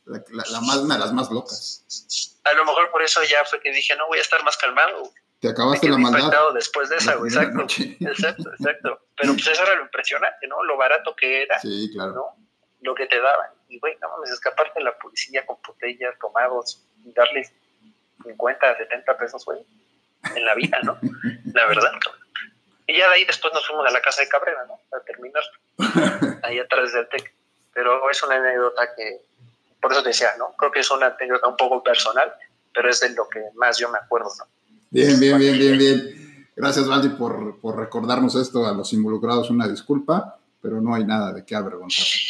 la, 0.07 0.23
la, 0.31 0.45
la, 0.51 0.61
más, 0.61 0.77
una 0.79 0.95
de 0.95 1.01
las 1.01 1.13
más 1.13 1.31
locas. 1.31 1.85
A 2.45 2.53
lo 2.55 2.65
mejor 2.65 2.91
por 2.91 3.03
eso 3.03 3.21
ya 3.25 3.45
fue 3.45 3.61
que 3.61 3.73
dije, 3.73 3.95
no 3.97 4.07
voy 4.07 4.19
a 4.19 4.23
estar 4.23 4.43
más 4.45 4.57
calmado. 4.57 5.11
Te 5.41 5.49
acabaste 5.49 5.89
la 5.89 5.99
maldad. 5.99 6.55
después 6.55 6.89
de 6.89 6.97
esa. 6.97 7.15
Exacto, 7.15 7.67
exacto, 8.01 8.51
exacto. 8.53 9.01
Pero 9.17 9.33
pues 9.35 9.47
eso 9.47 9.63
era 9.63 9.75
lo 9.75 9.83
impresionante, 9.83 10.47
¿no? 10.47 10.63
Lo 10.65 10.77
barato 10.77 11.15
que 11.15 11.43
era. 11.43 11.59
Sí, 11.59 11.91
claro. 11.93 12.13
¿no? 12.13 12.47
Lo 12.81 12.95
que 12.95 13.07
te 13.07 13.21
daban. 13.21 13.51
Y, 13.69 13.79
güey, 13.79 13.97
no 14.01 14.09
mames, 14.09 14.31
escaparte 14.31 14.79
de 14.79 14.85
la 14.85 14.97
policía 14.97 15.45
con 15.45 15.59
botellas, 15.67 16.15
tomados, 16.21 16.83
y 17.05 17.13
darles 17.13 17.53
50, 18.23 18.79
70 18.79 19.19
pesos, 19.19 19.45
güey, 19.45 19.59
en 20.35 20.45
la 20.45 20.55
vida, 20.55 20.79
¿no? 20.83 20.99
la 21.53 21.67
verdad. 21.67 21.93
Y 22.87 22.99
ya 22.99 23.09
de 23.09 23.15
ahí 23.17 23.25
después 23.25 23.53
nos 23.53 23.67
fuimos 23.67 23.87
a 23.87 23.91
la 23.91 24.01
casa 24.01 24.23
de 24.23 24.29
Cabrera, 24.29 24.65
¿no? 24.67 24.79
A 24.97 25.01
terminar. 25.03 25.43
ahí 26.45 26.59
atrás 26.61 26.93
del 26.93 27.09
TEC. 27.09 27.35
Pero 27.75 28.09
es 28.09 28.23
una 28.23 28.37
anécdota 28.37 28.95
que, 28.95 29.21
por 29.87 29.93
eso 29.93 30.03
te 30.03 30.09
decía, 30.09 30.31
¿no? 30.37 30.53
Creo 30.59 30.73
que 30.73 30.81
es 30.81 30.91
una 30.91 31.07
anécdota 31.07 31.47
un 31.47 31.57
poco 31.57 31.81
personal, 31.81 32.33
pero 32.75 32.91
es 32.91 32.99
de 32.99 33.11
lo 33.11 33.29
que 33.29 33.39
más 33.55 33.79
yo 33.79 33.89
me 33.89 33.99
acuerdo, 33.99 34.31
¿no? 34.37 34.45
Bien, 34.91 35.21
bien, 35.21 35.39
bien, 35.39 35.57
bien, 35.57 35.79
bien. 35.79 36.49
Gracias, 36.57 36.89
Valdi, 36.89 37.11
por, 37.11 37.61
por 37.61 37.77
recordarnos 37.79 38.35
esto 38.35 38.67
a 38.67 38.73
los 38.73 38.93
involucrados. 38.93 39.49
Una 39.49 39.69
disculpa, 39.69 40.41
pero 40.61 40.81
no 40.81 40.93
hay 40.93 41.05
nada 41.05 41.33
de 41.33 41.45
qué 41.45 41.55
avergonzarse. 41.55 42.19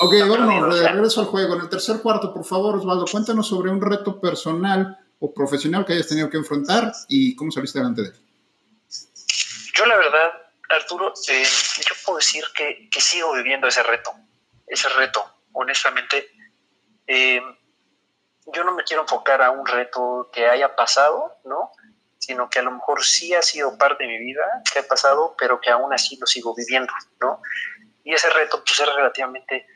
Ok, 0.00 0.12
bueno, 0.26 0.66
regreso 0.70 1.20
al 1.20 1.26
juego. 1.26 1.54
En 1.54 1.62
el 1.62 1.68
tercer 1.68 2.00
cuarto, 2.00 2.32
por 2.32 2.44
favor, 2.44 2.76
Osvaldo, 2.76 3.04
cuéntanos 3.10 3.46
sobre 3.46 3.70
un 3.70 3.80
reto 3.80 4.20
personal 4.20 4.98
o 5.18 5.34
profesional 5.34 5.84
que 5.84 5.94
hayas 5.94 6.08
tenido 6.08 6.30
que 6.30 6.36
enfrentar 6.36 6.92
y 7.08 7.34
cómo 7.36 7.50
saliste 7.50 7.78
delante 7.78 8.02
de 8.02 8.08
él. 8.08 8.14
Yo, 9.74 9.86
la 9.86 9.96
verdad, 9.96 10.30
Arturo, 10.68 11.12
eh, 11.28 11.44
yo 11.44 11.94
puedo 12.04 12.18
decir 12.18 12.44
que, 12.54 12.88
que, 12.90 13.00
sigo 13.00 13.34
viviendo 13.34 13.66
ese 13.66 13.82
reto. 13.82 14.12
Ese 14.66 14.88
reto, 14.90 15.33
honestamente. 15.54 16.28
Eh, 17.06 17.40
yo 18.52 18.64
no 18.64 18.72
me 18.72 18.84
quiero 18.84 19.02
enfocar 19.02 19.40
a 19.42 19.50
un 19.50 19.66
reto 19.66 20.28
que 20.32 20.46
haya 20.46 20.76
pasado, 20.76 21.38
¿no? 21.44 21.72
Sino 22.18 22.50
que 22.50 22.58
a 22.58 22.62
lo 22.62 22.72
mejor 22.72 23.02
sí 23.02 23.34
ha 23.34 23.42
sido 23.42 23.78
parte 23.78 24.04
de 24.04 24.10
mi 24.10 24.18
vida, 24.18 24.42
que 24.70 24.80
ha 24.80 24.82
pasado, 24.82 25.34
pero 25.38 25.60
que 25.60 25.70
aún 25.70 25.92
así 25.92 26.16
lo 26.18 26.26
sigo 26.26 26.54
viviendo, 26.54 26.92
¿no? 27.20 27.40
Y 28.02 28.12
ese 28.12 28.28
reto, 28.30 28.62
pues, 28.62 28.78
es 28.78 28.94
relativamente 28.94 29.66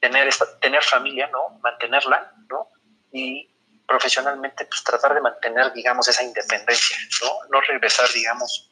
tener, 0.00 0.28
esta, 0.28 0.58
tener 0.60 0.84
familia, 0.84 1.28
¿no? 1.28 1.58
Mantenerla, 1.60 2.32
¿no? 2.48 2.70
Y 3.10 3.52
profesionalmente, 3.86 4.66
pues 4.66 4.84
tratar 4.84 5.14
de 5.14 5.20
mantener, 5.20 5.72
digamos, 5.72 6.06
esa 6.08 6.22
independencia, 6.22 6.96
¿no? 7.22 7.38
No 7.50 7.60
regresar, 7.62 8.08
digamos, 8.12 8.70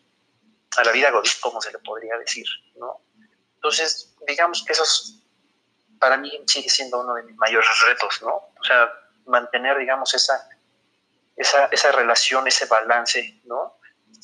a 0.77 0.85
la 0.85 0.93
vida 0.93 1.11
godín, 1.11 1.33
como 1.41 1.61
se 1.61 1.73
le 1.73 1.79
podría 1.79 2.17
decir, 2.19 2.47
¿no? 2.77 3.01
Entonces, 3.57 4.15
digamos 4.27 4.65
que 4.65 4.73
eso 4.73 4.83
es, 4.83 5.24
para 6.05 6.19
mí 6.19 6.31
sigue 6.47 6.69
siendo 6.69 7.01
uno 7.01 7.15
de 7.15 7.23
mis 7.23 7.35
mayores 7.37 7.81
retos, 7.87 8.21
¿no? 8.21 8.35
O 8.35 8.63
sea, 8.63 8.93
mantener, 9.25 9.79
digamos, 9.79 10.13
esa, 10.13 10.51
esa, 11.35 11.65
esa 11.73 11.93
relación, 11.93 12.47
ese 12.47 12.67
balance, 12.67 13.41
¿no? 13.45 13.79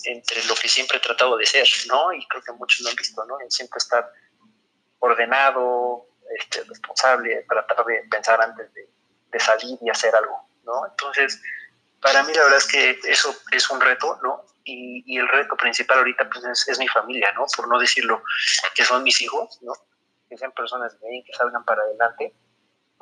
Entre 0.05 0.45
lo 0.45 0.55
que 0.57 0.69
siempre 0.69 0.99
he 0.99 1.01
tratado 1.01 1.39
de 1.39 1.47
ser, 1.47 1.67
¿no? 1.89 2.13
Y 2.13 2.29
creo 2.29 2.43
que 2.43 2.53
muchos 2.53 2.83
lo 2.83 2.91
han 2.91 2.97
visto, 2.97 3.25
¿no? 3.25 3.41
En 3.41 3.51
siempre 3.51 3.79
estar 3.79 4.13
ordenado, 4.99 6.07
este, 6.39 6.65
responsable, 6.65 7.47
tratar 7.49 7.83
de 7.87 8.07
pensar 8.11 8.43
antes 8.43 8.71
de, 8.75 9.41
salir 9.41 9.79
y 9.81 9.89
hacer 9.89 10.15
algo, 10.15 10.51
¿no? 10.65 10.87
Entonces, 10.87 11.41
para 12.03 12.23
mí 12.25 12.35
la 12.35 12.43
verdad 12.43 12.59
es 12.59 12.67
que 12.67 13.01
eso 13.05 13.35
es 13.53 13.71
un 13.71 13.81
reto, 13.81 14.21
¿no? 14.23 14.45
Y, 14.65 15.17
el 15.17 15.27
reto 15.29 15.57
principal 15.57 15.97
ahorita 15.97 16.29
pues 16.29 16.45
es, 16.69 16.79
mi 16.79 16.89
familia, 16.89 17.33
¿no? 17.33 17.47
Por 17.57 17.69
no 17.69 17.79
decirlo, 17.79 18.23
que 18.75 18.85
son 18.85 19.03
mis 19.03 19.19
hijos, 19.23 19.59
¿no? 19.63 19.73
Que 20.31 20.39
sean 20.39 20.53
personas 20.53 20.99
bien, 21.01 21.23
que 21.25 21.35
salgan 21.35 21.65
para 21.65 21.83
adelante. 21.83 22.33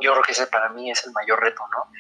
Yo 0.00 0.12
creo 0.12 0.24
que 0.24 0.32
ese 0.32 0.48
para 0.48 0.70
mí 0.70 0.90
es 0.90 1.06
el 1.06 1.12
mayor 1.12 1.40
reto, 1.40 1.62
¿no? 1.68 1.92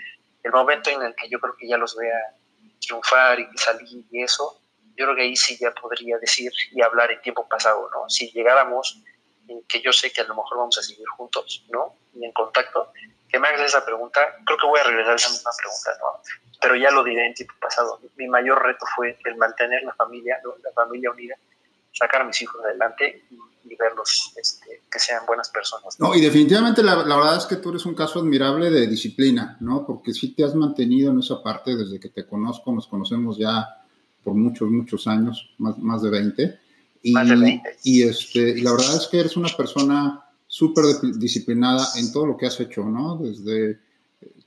El 0.42 0.50
momento 0.50 0.90
en 0.90 1.02
el 1.02 1.14
que 1.14 1.28
yo 1.28 1.38
creo 1.38 1.54
que 1.56 1.68
ya 1.68 1.76
los 1.76 1.96
vea 1.96 2.34
triunfar 2.80 3.38
y 3.38 3.46
salir 3.56 4.04
y 4.10 4.22
eso, 4.22 4.60
yo 4.96 5.04
creo 5.04 5.16
que 5.16 5.22
ahí 5.22 5.36
sí 5.36 5.56
ya 5.60 5.72
podría 5.72 6.18
decir 6.18 6.50
y 6.72 6.82
hablar 6.82 7.12
en 7.12 7.20
tiempo 7.22 7.46
pasado, 7.46 7.88
¿no? 7.92 8.08
Si 8.08 8.32
llegáramos 8.32 9.00
que 9.68 9.80
yo 9.80 9.92
sé 9.92 10.12
que 10.12 10.20
a 10.20 10.24
lo 10.24 10.34
mejor 10.34 10.58
vamos 10.58 10.76
a 10.78 10.82
seguir 10.82 11.06
juntos, 11.16 11.64
¿no? 11.70 11.94
Y 12.14 12.24
en 12.24 12.32
contacto, 12.32 12.92
que 13.28 13.38
me 13.38 13.48
hagas 13.48 13.62
esa 13.62 13.84
pregunta, 13.84 14.20
creo 14.44 14.58
que 14.58 14.66
voy 14.66 14.80
a 14.80 14.84
regresar 14.84 15.12
a 15.12 15.16
esa 15.16 15.30
misma 15.30 15.50
pregunta, 15.56 15.90
¿no? 16.00 16.22
Pero 16.60 16.76
ya 16.76 16.90
lo 16.90 17.04
diré 17.04 17.26
en 17.26 17.34
tiempo 17.34 17.54
pasado. 17.60 18.00
Mi 18.16 18.26
mayor 18.26 18.62
reto 18.62 18.84
fue 18.96 19.16
el 19.24 19.36
mantener 19.36 19.82
la 19.84 19.94
familia, 19.94 20.40
¿no? 20.42 20.56
la 20.62 20.72
familia 20.72 21.10
unida, 21.10 21.36
sacar 21.98 22.22
a 22.22 22.24
mis 22.24 22.40
hijos 22.42 22.60
adelante 22.64 23.24
y, 23.30 23.38
verlos 23.78 24.32
este, 24.36 24.82
que 24.90 24.98
sean 24.98 25.24
buenas 25.26 25.50
personas. 25.50 26.00
¿no? 26.00 26.12
y 26.14 26.20
definitivamente 26.20 26.82
la, 26.82 26.96
la, 27.04 27.16
verdad 27.16 27.36
es 27.36 27.44
que 27.44 27.56
tú 27.56 27.68
eres 27.68 27.84
un 27.86 27.94
caso 27.94 28.18
admirable 28.18 28.70
de 28.70 28.86
disciplina, 28.88 29.56
¿no? 29.60 29.86
Porque 29.86 30.12
sí 30.12 30.34
te 30.34 30.42
has 30.42 30.54
mantenido 30.54 31.12
en 31.12 31.20
esa 31.20 31.42
parte 31.42 31.76
desde 31.76 32.00
que 32.00 32.08
te 32.08 32.26
conozco, 32.26 32.72
nos 32.72 32.88
conocemos 32.88 33.36
ya 33.38 33.68
por 34.24 34.34
muchos, 34.34 34.68
muchos 34.70 35.06
años, 35.06 35.54
más, 35.58 35.78
más 35.78 36.02
de 36.02 36.10
20 36.10 36.60
y, 37.02 37.14
Y, 37.84 38.02
este, 38.02 38.50
y 38.50 38.60
la 38.62 38.72
verdad 38.72 38.96
es 38.96 39.06
que 39.06 39.20
eres 39.20 39.36
una 39.36 39.48
persona 39.48 40.24
súper 40.46 40.84
disciplinada 41.16 41.86
en 41.96 42.12
todo 42.12 42.26
lo 42.26 42.36
que 42.36 42.46
has 42.46 42.58
hecho, 42.60 42.84
¿no? 42.84 43.16
Desde, 43.18 43.78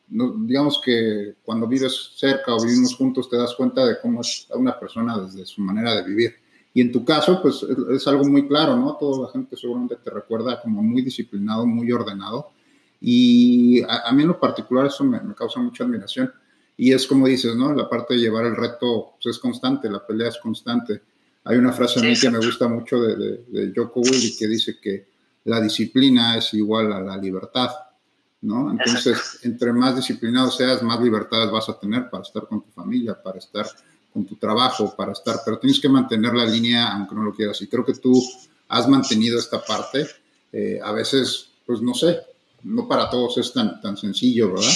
digamos 0.08 0.82
que 0.84 1.36
cuando 1.44 1.68
vives 1.68 2.12
cerca 2.16 2.54
o 2.54 2.64
vivimos 2.64 2.96
juntos 2.96 3.30
te 3.30 3.38
das 3.38 3.56
cuenta 3.56 3.86
de 3.86 4.00
cómo 4.02 4.22
es 4.22 4.48
una 4.54 4.78
persona 4.80 5.18
desde 5.20 5.46
su 5.46 5.62
manera 5.62 5.96
de 5.96 6.04
vivir. 6.04 6.36
Y 6.74 6.82
en 6.82 6.92
tu 6.92 7.04
caso, 7.04 7.42
pues 7.42 7.64
es, 7.64 8.08
algo 8.08 8.24
muy 8.26 8.48
claro, 8.48 8.78
¿no? 8.78 8.96
Toda 8.96 9.28
la 9.28 9.32
gente 9.32 9.58
seguramente 9.58 9.98
te 9.98 10.10
recuerda 10.10 10.62
como 10.62 10.82
muy 10.82 11.02
disciplinado, 11.02 11.66
muy 11.66 11.92
ordenado. 11.92 12.52
Y 13.02 13.82
a, 13.84 14.12
mí 14.14 14.22
en 14.22 14.30
lo 14.30 14.40
particular 14.40 14.86
eso 14.86 15.04
me, 15.04 15.20
me, 15.20 15.34
causa 15.36 15.60
mucha 15.60 15.84
admiración. 15.84 16.32
Y 16.78 16.94
es 16.94 17.06
como 17.06 17.28
dices, 17.28 17.56
¿no? 17.56 17.74
La 17.74 17.90
parte 17.90 18.14
de 18.14 18.22
llevar 18.22 18.46
el 18.46 18.56
reto 18.56 19.14
pues, 19.22 19.36
es 19.36 19.42
constante, 19.42 19.90
la 19.90 20.06
pelea 20.06 20.30
es 20.30 20.38
constante. 20.38 21.02
Hay 21.44 21.58
una 21.58 21.74
frase 21.74 22.00
a 22.00 22.04
mí 22.04 22.14
que 22.20 22.30
me 22.30 22.38
gusta 22.38 22.68
mucho 22.68 23.02
de, 23.02 23.16
de, 23.16 23.46
de 23.48 23.74
Joko 23.76 24.02
Willy 24.02 24.36
que 24.38 24.48
dice 24.48 24.80
que 24.80 25.12
la 25.46 25.60
disciplina 25.60 26.38
es 26.38 26.54
igual 26.54 26.94
a 26.94 27.02
la 27.02 27.18
libertad, 27.18 27.70
¿no? 28.42 28.72
Entonces, 28.72 29.40
entre 29.44 29.74
más 29.74 29.96
disciplinado 29.96 30.52
seas, 30.52 30.84
más 30.84 31.02
libertades 31.02 31.52
vas 31.52 31.70
a 31.70 31.80
tener 31.80 32.10
para 32.10 32.24
estar 32.24 32.48
con 32.48 32.62
tu 32.62 32.72
familia, 32.72 33.22
para 33.22 33.40
estar 33.40 33.66
con 34.14 34.26
tu 34.26 34.36
trabajo, 34.36 34.96
para 34.96 35.12
estar, 35.12 35.38
pero 35.46 35.60
tienes 35.60 35.80
que 35.80 35.90
mantener 35.90 36.34
la 36.34 36.46
línea 36.46 36.92
aunque 36.94 37.16
no 37.16 37.24
lo 37.24 37.34
quieras. 37.34 37.62
Y 37.62 37.68
creo 37.68 37.86
que 37.86 37.94
tú 37.94 38.22
has 38.68 38.88
mantenido 38.88 39.40
esta 39.40 39.64
parte. 39.64 40.08
Eh, 40.52 40.80
a 40.84 40.92
veces, 40.92 41.50
pues 41.66 41.82
no 41.82 41.94
sé, 41.94 42.20
no 42.64 42.88
para 42.88 43.10
todos 43.10 43.38
es 43.38 43.54
tan, 43.54 43.80
tan 43.82 43.98
sencillo, 43.98 44.54
¿verdad? 44.54 44.74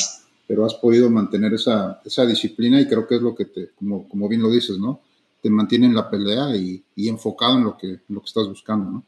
Pero 0.47 0.65
has 0.65 0.75
podido 0.75 1.09
mantener 1.09 1.53
esa, 1.53 2.01
esa 2.05 2.25
disciplina 2.25 2.79
y 2.79 2.87
creo 2.87 3.07
que 3.07 3.15
es 3.15 3.21
lo 3.21 3.35
que 3.35 3.45
te, 3.45 3.71
como, 3.75 4.07
como 4.07 4.27
bien 4.29 4.41
lo 4.41 4.49
dices, 4.49 4.77
¿no? 4.77 5.01
te 5.45 5.51
mantiene 5.51 5.85
en 5.85 5.93
la 5.93 6.09
pelea 6.09 6.55
y, 6.55 6.83
enfocado 7.07 7.57
en 7.57 7.65
lo, 7.65 7.77
que, 7.77 7.99
lo 8.09 8.19
que 8.19 8.25
estás 8.25 8.47
buscando, 8.47 8.89
¿no? 8.89 9.03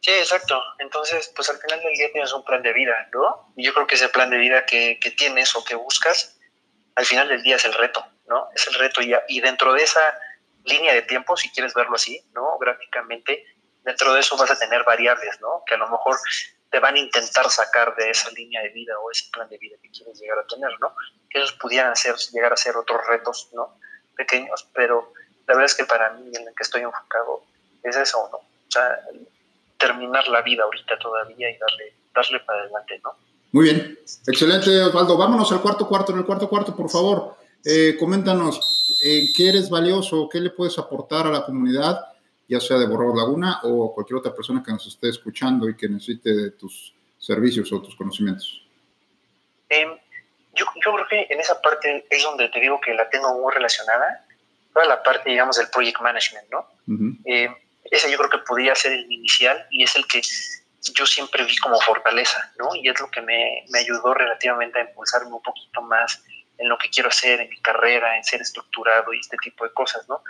Sí, 0.00 0.12
exacto. 0.12 0.62
Entonces, 0.78 1.32
pues 1.34 1.50
al 1.50 1.56
final 1.56 1.80
del 1.80 1.92
día 1.92 2.06
tienes 2.12 2.32
un 2.32 2.44
plan 2.44 2.62
de 2.62 2.72
vida, 2.72 2.94
¿no? 3.12 3.52
Y 3.56 3.64
yo 3.64 3.74
creo 3.74 3.84
que 3.84 3.96
ese 3.96 4.08
plan 4.08 4.30
de 4.30 4.38
vida 4.38 4.64
que, 4.64 5.00
tienes 5.18 5.56
o 5.56 5.64
que 5.64 5.74
buscas, 5.74 6.38
al 6.94 7.04
final 7.04 7.26
del 7.28 7.42
día 7.42 7.56
es 7.56 7.64
el 7.64 7.72
reto, 7.72 8.04
¿no? 8.28 8.48
Es 8.54 8.66
el 8.66 8.74
reto 8.74 9.02
y, 9.02 9.14
y 9.28 9.40
dentro 9.40 9.72
de 9.72 9.82
esa 9.82 10.00
línea 10.64 10.94
de 10.94 11.02
tiempo, 11.02 11.36
si 11.36 11.50
quieres 11.50 11.74
verlo 11.74 11.94
así, 11.94 12.20
¿no? 12.34 12.58
Gráficamente, 12.58 13.44
dentro 13.84 14.12
de 14.12 14.20
eso 14.20 14.36
vas 14.36 14.50
a 14.50 14.58
tener 14.58 14.84
variables, 14.84 15.40
¿no? 15.40 15.62
Que 15.66 15.74
a 15.74 15.78
lo 15.78 15.88
mejor 15.88 16.16
te 16.70 16.80
van 16.80 16.96
a 16.96 16.98
intentar 16.98 17.48
sacar 17.50 17.94
de 17.96 18.10
esa 18.10 18.30
línea 18.30 18.62
de 18.62 18.70
vida 18.70 18.98
o 18.98 19.10
ese 19.10 19.30
plan 19.32 19.48
de 19.48 19.58
vida 19.58 19.76
que 19.80 19.90
quieres 19.90 20.18
llegar 20.20 20.38
a 20.38 20.46
tener, 20.46 20.70
¿no? 20.80 20.94
Que 21.30 21.38
esos 21.38 21.52
pudieran 21.52 21.94
ser, 21.96 22.16
llegar 22.32 22.52
a 22.52 22.56
ser 22.56 22.76
otros 22.76 23.00
retos, 23.06 23.48
¿no? 23.52 23.78
Pequeños, 24.16 24.68
pero 24.74 25.12
la 25.46 25.54
verdad 25.54 25.66
es 25.66 25.74
que 25.74 25.84
para 25.84 26.10
mí 26.14 26.30
en 26.34 26.48
el 26.48 26.54
que 26.54 26.62
estoy 26.62 26.82
enfocado 26.82 27.44
es 27.82 27.96
eso, 27.96 28.28
¿no? 28.32 28.38
O 28.38 29.26
terminar 29.78 30.26
la 30.28 30.42
vida 30.42 30.64
ahorita 30.64 30.98
todavía 30.98 31.50
y 31.50 31.58
darle, 31.58 31.94
darle 32.14 32.40
para 32.40 32.62
adelante, 32.62 33.00
¿no? 33.04 33.14
Muy 33.52 33.64
bien, 33.66 33.98
excelente 34.26 34.82
Osvaldo. 34.82 35.16
Vámonos 35.16 35.50
al 35.52 35.62
cuarto 35.62 35.86
cuarto. 35.86 36.12
En 36.12 36.18
el 36.18 36.24
cuarto 36.24 36.48
cuarto, 36.48 36.74
por 36.74 36.90
favor, 36.90 37.36
eh, 37.68 37.96
coméntanos 37.98 38.96
eh, 39.04 39.26
qué 39.36 39.48
eres 39.48 39.68
valioso, 39.68 40.28
qué 40.30 40.38
le 40.38 40.50
puedes 40.50 40.78
aportar 40.78 41.26
a 41.26 41.30
la 41.30 41.44
comunidad, 41.44 42.00
ya 42.48 42.60
sea 42.60 42.78
de 42.78 42.86
Borrador 42.86 43.16
Laguna 43.16 43.58
o 43.64 43.92
cualquier 43.92 44.18
otra 44.18 44.32
persona 44.32 44.62
que 44.64 44.70
nos 44.70 44.86
esté 44.86 45.08
escuchando 45.08 45.68
y 45.68 45.76
que 45.76 45.88
necesite 45.88 46.32
de 46.32 46.50
tus 46.52 46.94
servicios 47.18 47.72
o 47.72 47.82
tus 47.82 47.96
conocimientos. 47.96 48.62
Em, 49.68 49.90
yo, 50.54 50.64
yo 50.84 50.94
creo 50.94 51.08
que 51.08 51.26
en 51.28 51.40
esa 51.40 51.60
parte 51.60 52.06
es 52.08 52.22
donde 52.22 52.48
te 52.50 52.60
digo 52.60 52.80
que 52.80 52.94
la 52.94 53.10
tengo 53.10 53.36
muy 53.40 53.52
relacionada 53.52 54.24
toda 54.72 54.86
la 54.86 55.02
parte, 55.02 55.30
digamos, 55.30 55.56
del 55.56 55.68
project 55.70 56.00
management, 56.00 56.46
¿no? 56.50 56.68
Eh, 57.24 57.48
ese 57.90 58.10
yo 58.10 58.18
creo 58.18 58.30
que 58.30 58.38
podría 58.46 58.74
ser 58.74 58.92
el 58.92 59.10
inicial 59.10 59.66
y 59.70 59.82
es 59.82 59.96
el 59.96 60.06
que 60.06 60.20
yo 60.94 61.06
siempre 61.06 61.44
vi 61.44 61.56
como 61.56 61.80
fortaleza, 61.80 62.52
¿no? 62.58 62.74
Y 62.74 62.88
es 62.88 63.00
lo 63.00 63.10
que 63.10 63.22
me, 63.22 63.64
me, 63.70 63.78
ayudó 63.80 64.12
relativamente 64.14 64.78
a 64.78 64.82
impulsarme 64.82 65.32
un 65.32 65.42
poquito 65.42 65.82
más 65.82 66.22
en 66.58 66.68
lo 66.68 66.78
que 66.78 66.90
quiero 66.90 67.08
hacer, 67.08 67.40
en 67.40 67.50
mi 67.50 67.60
carrera, 67.60 68.16
en 68.16 68.24
ser 68.24 68.40
estructurado 68.40 69.12
y 69.12 69.20
este 69.20 69.36
tipo 69.38 69.64
de 69.64 69.72
cosas, 69.72 70.08
¿no? 70.08 70.22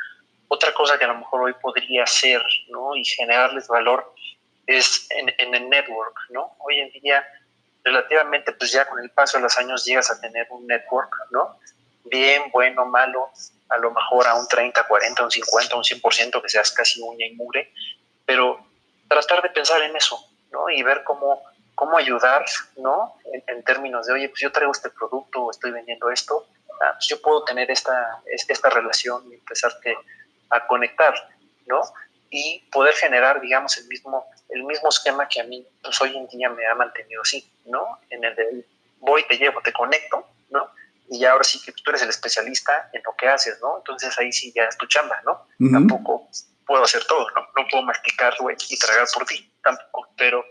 Otra 0.49 0.73
cosa 0.73 0.99
que 0.99 1.05
a 1.05 1.09
lo 1.09 1.19
mejor 1.19 1.43
hoy 1.43 1.55
podría 1.55 2.05
hacer, 2.05 2.43
¿no? 2.69 2.97
Y 2.97 3.05
generarles 3.05 3.69
valor 3.69 4.15
es 4.67 5.07
en, 5.11 5.33
en 5.39 5.55
el 5.55 5.69
network, 5.69 6.17
¿no? 6.31 6.57
Hoy 6.59 6.81
en 6.81 6.91
día, 7.01 7.27
relativamente, 7.85 8.53
pues 8.53 8.73
ya 8.73 8.87
con 8.87 8.99
el 9.01 9.11
paso 9.11 9.39
de 9.39 9.45
los 9.45 9.57
años 9.59 9.85
llegas 9.85 10.11
a 10.11 10.21
tener 10.21 10.47
un 10.51 10.67
network, 10.67 11.15
¿no? 11.31 11.59
Bien, 12.05 12.51
bueno, 12.53 12.87
malo, 12.87 13.31
a 13.69 13.79
lo 13.79 13.91
mejor 13.91 14.27
a 14.27 14.35
un 14.35 14.47
30, 14.47 14.85
40, 14.85 15.25
un 15.25 15.31
50, 15.31 15.77
un 15.77 15.83
100%, 15.83 16.43
que 16.43 16.49
seas 16.49 16.71
casi 16.71 17.01
uña 17.01 17.27
y 17.27 17.35
mugre, 17.35 17.73
pero 18.25 18.65
tratar 19.09 19.43
de 19.43 19.51
pensar 19.51 19.83
en 19.83 19.97
eso, 19.97 20.19
¿no? 20.53 20.71
Y 20.71 20.83
ver 20.83 21.03
cómo, 21.05 21.43
cómo 21.77 21.97
ayudar, 21.97 22.45
¿no? 22.79 23.15
En, 23.47 23.63
términos 23.63 24.07
de, 24.07 24.15
oye, 24.15 24.29
pues 24.29 24.41
yo 24.41 24.51
traigo 24.51 24.73
este 24.73 24.91
producto, 24.91 25.51
estoy 25.51 25.71
vendiendo 25.71 26.11
esto, 26.11 26.49
ah, 26.81 26.93
pues 26.95 27.07
yo 27.07 27.23
puedo 27.23 27.45
tener 27.45 27.71
esta, 27.71 28.21
esta 28.27 28.71
relación 28.71 29.31
y 29.31 29.35
empezarte 29.35 29.97
a 30.51 30.67
conectar, 30.67 31.15
¿no? 31.67 31.81
Y 32.31 32.65
poder 32.73 32.95
generar, 32.95 33.41
digamos, 33.41 33.77
el 33.79 33.87
mismo, 33.87 34.27
el 34.49 34.65
mismo 34.65 34.89
esquema 34.89 35.29
que 35.29 35.41
a 35.41 35.45
mí, 35.45 35.65
pues 35.83 36.01
hoy 36.01 36.17
en 36.17 36.27
día 36.27 36.49
me 36.51 36.67
ha 36.67 36.75
mantenido 36.75 37.23
así, 37.23 37.49
¿no? 37.67 38.01
En 38.11 38.25
el 38.25 38.35
de 38.35 38.65
voy, 38.99 39.25
te 39.29 39.37
llevo, 39.37 39.61
te 39.61 39.73
conecto, 39.73 40.27
¿no? 40.51 40.69
y 41.09 41.21
ya 41.21 41.33
ahora 41.33 41.45
sí 41.45 41.61
que 41.63 41.73
tú 41.73 41.91
eres 41.91 42.03
el 42.03 42.09
especialista 42.09 42.91
en 42.93 43.03
lo 43.05 43.15
que 43.15 43.29
haces, 43.29 43.59
¿no? 43.61 43.79
Entonces 43.79 44.19
ahí 44.19 44.33
sí 44.33 44.53
ya 44.55 44.65
es 44.65 44.77
tu 44.77 44.87
chamba, 44.87 45.21
¿no? 45.25 45.47
Tampoco 45.71 46.29
puedo 46.67 46.83
hacer 46.83 47.05
todo, 47.05 47.29
¿no? 47.31 47.43
No 47.57 47.69
puedo 47.71 47.85
masticar, 47.85 48.35
güey, 48.41 48.57
y 48.69 48.79
tragar 48.79 49.07
por 49.15 49.25
ti, 49.25 49.51
tampoco, 49.63 50.09
pero 50.17 50.45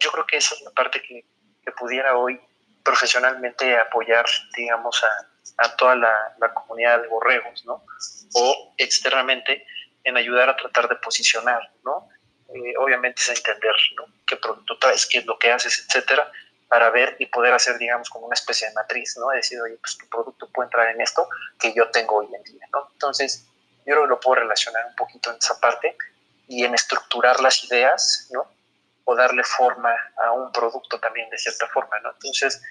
yo 0.00 0.10
creo 0.10 0.26
que 0.26 0.38
esa 0.38 0.54
es 0.54 0.62
la 0.62 0.70
parte 0.70 1.00
que, 1.02 1.24
que 1.64 1.72
pudiera 1.72 2.16
hoy 2.16 2.40
profesionalmente 2.82 3.78
apoyar, 3.78 4.24
digamos, 4.56 5.02
a, 5.04 5.64
a 5.64 5.76
toda 5.76 5.94
la, 5.94 6.34
la, 6.38 6.52
comunidad 6.54 7.02
de 7.02 7.08
borregos, 7.08 7.64
¿no? 7.64 7.84
O 8.34 8.74
externamente 8.78 9.66
en 10.04 10.16
ayudar 10.16 10.48
a 10.48 10.56
tratar 10.56 10.88
de 10.88 10.96
posicionar, 10.96 11.60
¿no? 11.84 12.08
Eh, 12.54 12.74
obviamente 12.78 13.22
es 13.22 13.28
entender 13.28 13.74
¿no? 13.96 14.06
qué 14.26 14.36
producto 14.36 14.76
traes, 14.78 15.06
qué 15.06 15.18
es 15.18 15.26
lo 15.26 15.38
que 15.38 15.52
haces, 15.52 15.86
etcétera, 15.86 16.32
para 16.68 16.90
ver 16.90 17.14
y 17.20 17.26
poder 17.26 17.52
hacer, 17.52 17.78
digamos, 17.78 18.10
como 18.10 18.26
una 18.26 18.34
especie 18.34 18.68
de 18.68 18.74
matriz, 18.74 19.16
¿no? 19.18 19.28
Decir, 19.28 19.60
oye, 19.60 19.76
pues 19.76 19.98
tu 19.98 20.08
producto 20.08 20.48
puede 20.50 20.66
entrar 20.66 20.88
en 20.88 21.00
esto 21.00 21.28
que 21.58 21.72
yo 21.72 21.90
tengo 21.90 22.16
hoy 22.16 22.28
en 22.34 22.42
día, 22.42 22.66
¿no? 22.72 22.88
Entonces, 22.92 23.46
yo 23.86 23.94
creo 23.94 24.02
que 24.02 24.08
lo 24.08 24.20
puedo 24.20 24.40
relacionar 24.40 24.86
un 24.86 24.96
poquito 24.96 25.30
en 25.30 25.36
esa 25.36 25.60
parte 25.60 25.96
y 26.48 26.64
en 26.64 26.74
estructurar 26.74 27.40
las 27.40 27.62
ideas, 27.64 28.28
¿no? 28.32 28.50
O 29.10 29.16
darle 29.16 29.42
forma 29.42 29.90
a 30.24 30.30
un 30.30 30.52
producto 30.52 31.00
también 31.00 31.28
de 31.30 31.38
cierta 31.38 31.66
forma, 31.66 31.98
¿no? 32.00 32.10
Entonces, 32.12 32.62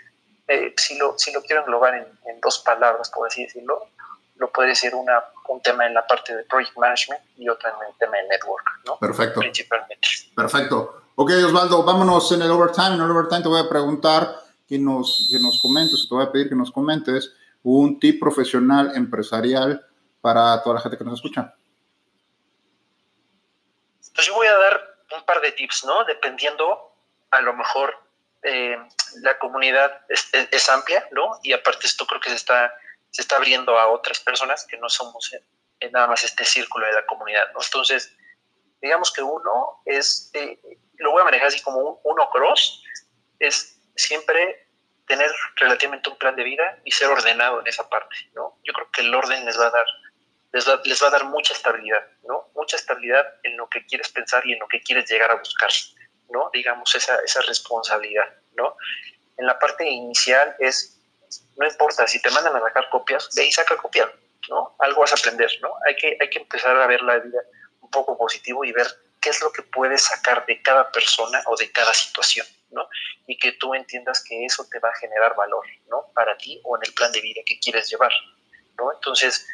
eh, 0.47 0.73
si, 0.77 0.97
lo, 0.97 1.15
si 1.17 1.33
lo 1.33 1.41
quiero 1.41 1.63
englobar 1.63 1.95
en, 1.95 2.07
en, 2.27 2.39
dos 2.39 2.59
palabras, 2.59 3.09
por 3.09 3.27
así 3.27 3.43
decirlo, 3.43 3.89
lo 4.37 4.49
puede 4.49 4.73
ser 4.73 4.95
una, 4.95 5.21
un 5.49 5.61
tema 5.61 5.85
en 5.85 5.93
la 5.93 6.07
parte 6.07 6.33
de 6.33 6.43
project 6.45 6.77
management 6.77 7.21
y 7.37 7.49
otro 7.49 7.69
en 7.69 7.89
el 7.89 7.97
tema 7.97 8.15
de 8.17 8.27
network, 8.29 8.65
¿no? 8.85 8.97
Perfecto. 8.99 9.41
Principalmente. 9.41 10.07
Perfecto. 10.33 11.01
Ok, 11.15 11.31
Osvaldo, 11.45 11.83
vámonos 11.83 12.31
en 12.31 12.41
el 12.41 12.51
overtime. 12.51 12.95
En 12.95 13.01
el 13.01 13.11
overtime 13.11 13.41
te 13.41 13.49
voy 13.49 13.59
a 13.59 13.67
preguntar 13.67 14.35
que 14.65 14.79
nos, 14.79 15.27
que 15.29 15.39
nos 15.39 15.61
comentes, 15.61 16.07
te 16.07 16.15
voy 16.15 16.23
a 16.23 16.31
pedir 16.31 16.47
que 16.47 16.55
nos 16.55 16.71
comentes 16.71 17.33
un 17.63 17.99
tip 17.99 18.21
profesional 18.21 18.93
empresarial 18.95 19.85
para 20.21 20.63
toda 20.63 20.75
la 20.75 20.81
gente 20.81 20.97
que 20.97 21.03
nos 21.03 21.15
escucha. 21.15 21.53
Pues 24.15 24.27
yo 24.27 24.33
voy 24.33 24.47
a 24.47 24.57
dar 24.57 24.98
un 25.11 25.25
par 25.25 25.41
de 25.41 25.51
tips, 25.51 25.85
¿no? 25.85 26.03
Dependiendo, 26.05 26.93
a 27.31 27.41
lo 27.41 27.53
mejor 27.53 27.97
eh, 28.43 28.77
la 29.21 29.37
comunidad 29.37 30.01
es, 30.09 30.29
es, 30.33 30.69
amplia, 30.69 31.07
¿no? 31.11 31.39
Y 31.43 31.53
aparte 31.53 31.87
esto 31.87 32.05
creo 32.05 32.21
que 32.21 32.29
se 32.29 32.35
está, 32.35 32.73
se 33.11 33.21
está 33.21 33.35
abriendo 33.35 33.77
a 33.77 33.87
otras 33.87 34.19
personas 34.19 34.65
que 34.65 34.77
no 34.77 34.89
somos 34.89 35.31
en 35.79 35.91
nada 35.91 36.07
más 36.07 36.23
este 36.23 36.45
círculo 36.45 36.85
de 36.85 36.93
la 36.93 37.05
comunidad, 37.05 37.51
¿no? 37.53 37.59
Entonces, 37.61 38.15
digamos 38.81 39.11
que 39.11 39.21
uno 39.21 39.81
es... 39.85 40.31
Eh, 40.33 40.59
lo 40.97 41.11
voy 41.11 41.21
a 41.21 41.25
manejar 41.25 41.47
así 41.47 41.61
como 41.61 41.79
un 41.79 41.99
uno 42.03 42.29
cross, 42.29 42.83
es 43.39 43.79
siempre 43.95 44.67
tener 45.07 45.31
relativamente 45.55 46.09
un 46.09 46.17
plan 46.17 46.35
de 46.35 46.43
vida 46.43 46.77
y 46.83 46.91
ser 46.91 47.09
ordenado 47.09 47.61
en 47.61 47.67
esa 47.67 47.89
parte, 47.89 48.15
¿no? 48.33 48.59
Yo 48.63 48.73
creo 48.73 48.91
que 48.91 49.01
el 49.01 49.13
orden 49.13 49.45
les 49.45 49.59
va 49.59 49.67
a 49.67 49.71
dar, 49.71 49.85
les 50.51 50.67
va, 50.67 51.07
a 51.07 51.11
dar 51.11 51.25
mucha 51.25 51.53
estabilidad, 51.53 52.05
¿no? 52.23 52.49
Mucha 52.55 52.75
estabilidad 52.75 53.25
en 53.43 53.57
lo 53.57 53.69
que 53.69 53.85
quieres 53.85 54.09
pensar 54.09 54.45
y 54.45 54.53
en 54.53 54.59
lo 54.59 54.67
que 54.67 54.81
quieres 54.81 55.09
llegar 55.09 55.29
a 55.31 55.35
buscar, 55.35 55.69
¿no? 56.29 56.49
Digamos, 56.53 56.93
esa, 56.95 57.17
esa 57.23 57.41
responsabilidad, 57.41 58.25
¿no? 58.53 58.75
En 59.37 59.45
la 59.45 59.59
parte 59.59 59.87
inicial 59.87 60.55
es, 60.59 60.99
no 61.57 61.67
importa, 61.67 62.07
si 62.07 62.21
te 62.21 62.31
mandan 62.31 62.55
a 62.55 62.61
sacar 62.61 62.89
copias, 62.89 63.29
ve 63.35 63.45
y 63.45 63.51
saca 63.51 63.77
copia, 63.77 64.11
¿no? 64.49 64.75
Algo 64.79 65.01
vas 65.01 65.11
a 65.13 65.15
aprender, 65.15 65.51
¿no? 65.61 65.73
Hay 65.85 65.95
que, 65.95 66.17
hay 66.19 66.29
que 66.29 66.39
empezar 66.39 66.75
a 66.75 66.87
ver 66.87 67.01
la 67.01 67.19
vida 67.19 67.39
un 67.81 67.91
poco 67.91 68.17
positivo 68.17 68.65
y 68.65 68.71
ver 68.71 68.87
qué 69.21 69.29
es 69.29 69.41
lo 69.41 69.51
que 69.51 69.61
puedes 69.61 70.03
sacar 70.03 70.45
de 70.45 70.61
cada 70.61 70.91
persona 70.91 71.41
o 71.45 71.55
de 71.57 71.71
cada 71.71 71.93
situación, 71.93 72.47
¿no? 72.71 72.89
Y 73.27 73.37
que 73.37 73.51
tú 73.53 73.75
entiendas 73.75 74.23
que 74.23 74.45
eso 74.45 74.67
te 74.69 74.79
va 74.79 74.89
a 74.89 74.95
generar 74.95 75.35
valor, 75.35 75.65
¿no? 75.87 76.07
Para 76.15 76.35
ti 76.37 76.59
o 76.63 76.75
en 76.75 76.83
el 76.85 76.93
plan 76.93 77.11
de 77.11 77.21
vida 77.21 77.41
que 77.45 77.59
quieres 77.59 77.89
llevar, 77.89 78.11
¿no? 78.77 78.91
Entonces, 78.93 79.47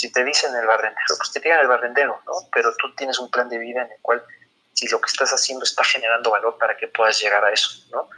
si 0.00 0.10
te 0.10 0.24
dicen 0.24 0.56
el 0.56 0.66
barrendero, 0.66 1.14
pues 1.18 1.30
te 1.30 1.40
digan 1.40 1.60
el 1.60 1.68
barrendero, 1.68 2.22
¿no? 2.24 2.32
Pero 2.54 2.74
tú 2.76 2.94
tienes 2.94 3.18
un 3.18 3.30
plan 3.30 3.50
de 3.50 3.58
vida 3.58 3.82
en 3.82 3.92
el 3.92 3.98
cual, 4.00 4.24
si 4.72 4.88
lo 4.88 4.98
que 4.98 5.10
estás 5.10 5.30
haciendo 5.30 5.64
está 5.64 5.84
generando 5.84 6.30
valor 6.30 6.56
para 6.56 6.74
que 6.74 6.88
puedas 6.88 7.20
llegar 7.20 7.44
a 7.44 7.52
eso, 7.52 7.70
¿no? 7.90 8.08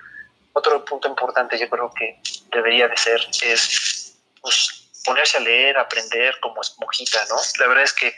Otro 0.53 0.85
punto 0.85 1.09
importante 1.09 1.59
yo 1.59 1.69
creo 1.69 1.91
que 1.93 2.21
debería 2.53 2.87
de 2.87 2.97
ser 2.97 3.21
es, 3.43 4.17
pues, 4.41 4.91
ponerse 5.05 5.39
a 5.39 5.41
leer, 5.41 5.77
aprender 5.77 6.39
como 6.39 6.61
esponjita, 6.61 7.25
¿no? 7.29 7.37
La 7.59 7.67
verdad 7.67 7.83
es 7.83 7.93
que, 7.93 8.15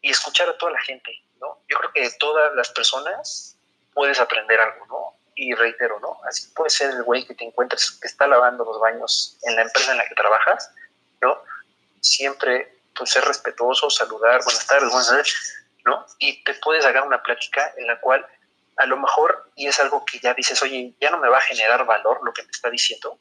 y 0.00 0.10
escuchar 0.10 0.48
a 0.48 0.56
toda 0.56 0.72
la 0.72 0.80
gente, 0.80 1.12
¿no? 1.38 1.62
Yo 1.68 1.76
creo 1.76 1.92
que 1.92 2.00
de 2.00 2.12
todas 2.12 2.54
las 2.54 2.70
personas 2.70 3.58
puedes 3.92 4.18
aprender 4.20 4.58
algo, 4.58 4.86
¿no? 4.86 5.20
Y 5.34 5.52
reitero, 5.54 6.00
¿no? 6.00 6.18
Así 6.26 6.48
puede 6.54 6.70
ser 6.70 6.92
el 6.92 7.02
güey 7.02 7.26
que 7.26 7.34
te 7.34 7.44
encuentres 7.44 7.90
que 8.00 8.08
está 8.08 8.26
lavando 8.26 8.64
los 8.64 8.80
baños 8.80 9.36
en 9.42 9.56
la 9.56 9.62
empresa 9.62 9.90
en 9.90 9.98
la 9.98 10.06
que 10.06 10.14
trabajas, 10.14 10.72
¿no? 11.20 11.42
Siempre, 12.00 12.80
pues, 12.94 13.10
ser 13.10 13.24
respetuoso, 13.24 13.90
saludar, 13.90 14.42
buenas 14.44 14.66
tardes, 14.66 14.90
buenas 14.90 15.12
noches, 15.12 15.66
¿no? 15.84 16.06
Y 16.18 16.42
te 16.44 16.54
puedes 16.54 16.84
hacer 16.84 17.02
una 17.02 17.22
plática 17.22 17.72
en 17.76 17.86
la 17.86 18.00
cual 18.00 18.26
a 18.76 18.86
lo 18.86 18.96
mejor, 18.96 19.50
y 19.56 19.66
es 19.66 19.78
algo 19.78 20.04
que 20.06 20.18
ya 20.20 20.32
dices, 20.32 20.62
oye, 20.62 20.94
ya 21.00 21.10
no 21.10 21.18
me 21.18 21.28
va 21.28 21.36
a 21.38 21.42
generar 21.42 21.84
valor 21.84 22.20
lo 22.22 22.32
que 22.32 22.42
me 22.42 22.50
está 22.50 22.70
diciendo, 22.70 23.18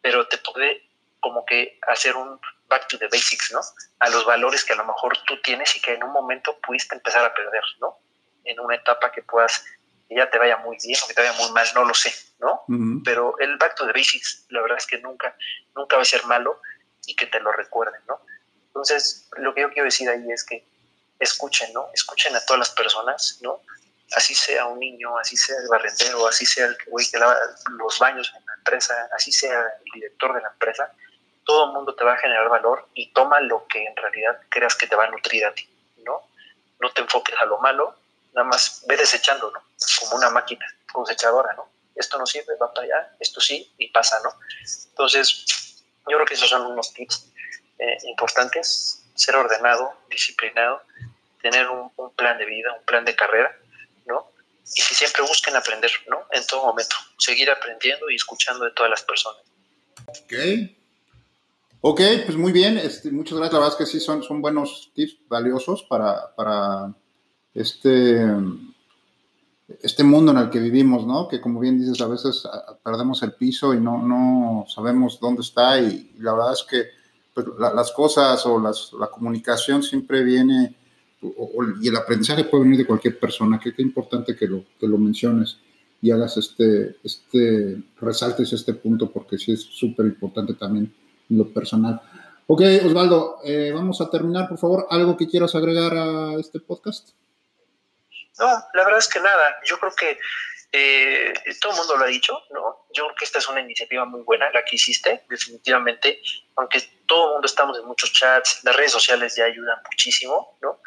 pero 0.00 0.26
te 0.26 0.38
puede 0.38 0.88
como 1.20 1.44
que 1.44 1.78
hacer 1.86 2.16
un 2.16 2.40
back 2.66 2.88
to 2.88 2.98
the 2.98 3.08
basics, 3.08 3.52
¿no? 3.52 3.60
A 4.00 4.08
los 4.08 4.24
valores 4.24 4.64
que 4.64 4.72
a 4.72 4.76
lo 4.76 4.86
mejor 4.86 5.16
tú 5.26 5.40
tienes 5.42 5.76
y 5.76 5.80
que 5.80 5.94
en 5.94 6.02
un 6.02 6.12
momento 6.12 6.58
pudiste 6.66 6.94
empezar 6.94 7.24
a 7.24 7.34
perder, 7.34 7.62
¿no? 7.80 7.98
En 8.44 8.58
una 8.58 8.76
etapa 8.76 9.12
que 9.12 9.22
puedas, 9.22 9.64
que 10.08 10.16
ya 10.16 10.30
te 10.30 10.38
vaya 10.38 10.56
muy 10.56 10.78
bien 10.82 10.98
o 11.04 11.06
que 11.06 11.14
te 11.14 11.20
vaya 11.20 11.34
muy 11.34 11.50
mal, 11.52 11.66
no 11.74 11.84
lo 11.84 11.94
sé, 11.94 12.12
¿no? 12.38 12.64
Uh 12.66 12.72
-huh. 12.72 13.02
Pero 13.04 13.38
el 13.38 13.56
back 13.58 13.74
to 13.74 13.86
the 13.86 13.92
basics, 13.92 14.46
la 14.48 14.62
verdad 14.62 14.78
es 14.78 14.86
que 14.86 14.98
nunca, 14.98 15.36
nunca 15.76 15.96
va 15.96 16.02
a 16.02 16.06
ser 16.06 16.24
malo 16.24 16.58
y 17.06 17.16
que 17.16 17.26
te 17.26 17.40
lo 17.40 17.52
recuerden, 17.52 18.00
¿no? 18.08 18.20
Entonces, 18.68 19.28
lo 19.36 19.54
que 19.54 19.62
yo 19.62 19.70
quiero 19.70 19.84
decir 19.84 20.08
ahí 20.08 20.30
es 20.30 20.44
que 20.44 20.64
escuchen, 21.18 21.72
¿no? 21.72 21.88
Escuchen 21.94 22.34
a 22.34 22.40
todas 22.44 22.60
las 22.60 22.70
personas, 22.70 23.38
¿no? 23.42 23.60
Así 24.14 24.34
sea 24.34 24.66
un 24.66 24.78
niño, 24.78 25.16
así 25.18 25.36
sea 25.36 25.56
el 25.58 25.68
barrendero, 25.68 26.26
así 26.26 26.44
sea 26.44 26.66
el 26.66 26.76
güey 26.86 27.08
que 27.10 27.18
lava 27.18 27.36
los 27.78 27.98
baños 27.98 28.32
en 28.36 28.44
la 28.44 28.54
empresa, 28.54 29.08
así 29.14 29.32
sea 29.32 29.58
el 29.84 29.92
director 29.94 30.34
de 30.34 30.42
la 30.42 30.48
empresa, 30.48 30.92
todo 31.44 31.66
el 31.66 31.72
mundo 31.72 31.94
te 31.94 32.04
va 32.04 32.14
a 32.14 32.18
generar 32.18 32.48
valor 32.48 32.88
y 32.94 33.12
toma 33.12 33.40
lo 33.40 33.66
que 33.66 33.84
en 33.84 33.96
realidad 33.96 34.40
creas 34.48 34.76
que 34.76 34.86
te 34.86 34.96
va 34.96 35.04
a 35.04 35.10
nutrir 35.10 35.44
a 35.44 35.54
ti, 35.54 35.68
¿no? 36.04 36.28
No 36.80 36.92
te 36.92 37.00
enfoques 37.00 37.36
a 37.40 37.46
lo 37.46 37.58
malo, 37.58 37.96
nada 38.32 38.46
más 38.48 38.82
ve 38.86 38.96
desechando, 38.96 39.50
¿no? 39.50 39.62
Como 40.00 40.16
una 40.16 40.30
máquina 40.30 40.66
cosechadora, 40.92 41.52
¿no? 41.54 41.70
Esto 41.94 42.18
no 42.18 42.26
sirve, 42.26 42.56
va 42.56 42.72
para 42.72 42.86
allá, 42.86 43.16
esto 43.20 43.40
sí, 43.40 43.72
y 43.78 43.88
pasa, 43.90 44.18
¿no? 44.22 44.32
Entonces, 44.90 45.71
yo 46.08 46.16
creo 46.16 46.26
que 46.26 46.34
esos 46.34 46.48
son 46.48 46.66
unos 46.66 46.92
tips 46.92 47.30
eh, 47.78 47.96
importantes, 48.08 49.04
ser 49.14 49.36
ordenado, 49.36 49.92
disciplinado, 50.10 50.82
tener 51.40 51.68
un, 51.68 51.90
plan 52.16 52.38
de 52.38 52.44
vida, 52.44 52.72
un 52.78 52.84
plan 52.84 53.04
de 53.04 53.14
carrera, 53.14 53.56
¿no? 54.06 54.30
Y 54.74 54.82
que 54.82 54.94
siempre 54.94 55.22
busquen 55.22 55.56
aprender, 55.56 55.90
¿no? 56.08 56.26
En 56.30 56.46
todo 56.46 56.66
momento, 56.66 56.94
seguir 57.18 57.50
aprendiendo 57.50 58.10
y 58.10 58.16
escuchando 58.16 58.64
de 58.64 58.70
todas 58.72 58.90
las 58.90 59.02
personas. 59.02 59.42
Ok, 60.08 60.32
Ok, 61.84 62.00
pues 62.24 62.38
muy 62.38 62.52
bien, 62.52 62.78
este, 62.78 63.10
muchas 63.10 63.36
gracias. 63.36 63.54
La 63.54 63.58
verdad 63.58 63.74
es 63.74 63.84
que 63.84 63.90
sí 63.90 63.98
son, 63.98 64.22
son 64.22 64.40
buenos 64.40 64.92
tips 64.94 65.16
valiosos 65.28 65.82
para, 65.82 66.32
para 66.36 66.94
este, 67.54 68.24
este 69.82 70.04
mundo 70.04 70.32
en 70.32 70.38
el 70.38 70.50
que 70.50 70.60
vivimos, 70.60 71.06
¿no? 71.06 71.28
Que 71.28 71.40
como 71.40 71.60
bien 71.60 71.78
dices, 71.78 72.00
a 72.00 72.08
veces 72.08 72.46
perdemos 72.84 73.22
el 73.22 73.32
piso 73.32 73.74
y 73.74 73.80
no, 73.80 74.02
no 74.06 74.64
sabemos 74.68 75.18
dónde 75.20 75.42
está 75.42 75.80
y, 75.80 76.12
la 76.18 76.32
verdad 76.32 76.52
es 76.52 76.64
que 76.68 76.84
pues, 77.34 77.46
la, 77.58 77.72
las 77.72 77.92
cosas 77.92 78.44
o 78.46 78.60
las, 78.60 78.92
la 78.98 79.08
comunicación 79.08 79.82
siempre 79.82 80.22
viene 80.22 80.76
o, 81.22 81.28
o, 81.28 81.64
y 81.80 81.88
el 81.88 81.96
aprendizaje 81.96 82.44
puede 82.44 82.64
venir 82.64 82.78
de 82.78 82.86
cualquier 82.86 83.18
persona, 83.18 83.58
que 83.58 83.72
importante 83.78 84.36
que 84.36 84.46
lo, 84.46 84.64
que 84.78 84.88
lo 84.88 84.98
menciones 84.98 85.58
y 86.02 86.10
hagas 86.10 86.36
este, 86.36 86.96
este, 87.04 87.80
resaltes 88.00 88.52
este 88.52 88.74
punto 88.74 89.10
porque 89.10 89.38
sí 89.38 89.52
es 89.52 89.60
súper 89.62 90.06
importante 90.06 90.54
también 90.54 90.92
lo 91.28 91.48
personal. 91.48 92.00
Ok, 92.48 92.60
Osvaldo, 92.84 93.36
eh, 93.44 93.70
vamos 93.72 94.00
a 94.00 94.10
terminar, 94.10 94.48
por 94.48 94.58
favor. 94.58 94.86
¿Algo 94.90 95.16
que 95.16 95.28
quieras 95.28 95.54
agregar 95.54 95.96
a 95.96 96.34
este 96.34 96.58
podcast? 96.58 97.10
No, 98.42 98.68
la 98.74 98.84
verdad 98.84 98.98
es 98.98 99.08
que 99.08 99.20
nada. 99.20 99.56
Yo 99.64 99.78
creo 99.78 99.94
que 99.94 100.18
eh, 100.72 101.32
todo 101.60 101.70
el 101.70 101.78
mundo 101.78 101.96
lo 101.96 102.04
ha 102.04 102.08
dicho, 102.08 102.36
¿no? 102.50 102.86
Yo 102.92 103.04
creo 103.04 103.14
que 103.14 103.24
esta 103.24 103.38
es 103.38 103.48
una 103.48 103.60
iniciativa 103.60 104.04
muy 104.04 104.22
buena, 104.22 104.50
la 104.50 104.64
que 104.64 104.74
hiciste, 104.74 105.22
definitivamente. 105.28 106.20
Aunque 106.56 106.80
todo 107.06 107.26
el 107.26 107.32
mundo 107.34 107.46
estamos 107.46 107.78
en 107.78 107.84
muchos 107.84 108.12
chats, 108.12 108.64
las 108.64 108.74
redes 108.74 108.90
sociales 108.90 109.36
ya 109.36 109.44
ayudan 109.44 109.78
muchísimo, 109.88 110.58
¿no? 110.60 110.80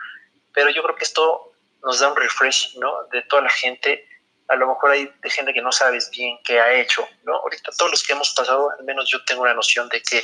Pero 0.54 0.70
yo 0.70 0.84
creo 0.84 0.96
que 0.98 1.06
esto 1.06 1.54
nos 1.82 2.00
da 2.00 2.10
un 2.10 2.18
refresh, 2.18 2.78
¿no? 2.78 3.06
De 3.14 3.22
toda 3.22 3.44
la 3.44 3.50
gente 3.50 4.06
a 4.48 4.56
lo 4.56 4.68
mejor 4.68 4.92
hay 4.92 5.12
de 5.24 5.30
gente 5.30 5.54
que 5.54 5.62
no 5.62 5.72
sabes 5.72 6.12
bien 6.12 6.38
qué 6.44 6.60
ha 6.60 6.74
hecho, 6.74 7.08
¿no? 7.24 7.38
Ahorita 7.38 7.72
todos 7.78 7.92
los 7.92 8.04
que 8.04 8.14
hemos 8.14 8.32
pasado, 8.34 8.70
al 8.78 8.84
menos 8.84 9.10
yo 9.10 9.24
tengo 9.24 9.44
una 9.44 9.54
noción 9.54 9.88
de 9.90 10.04
qué, 10.04 10.24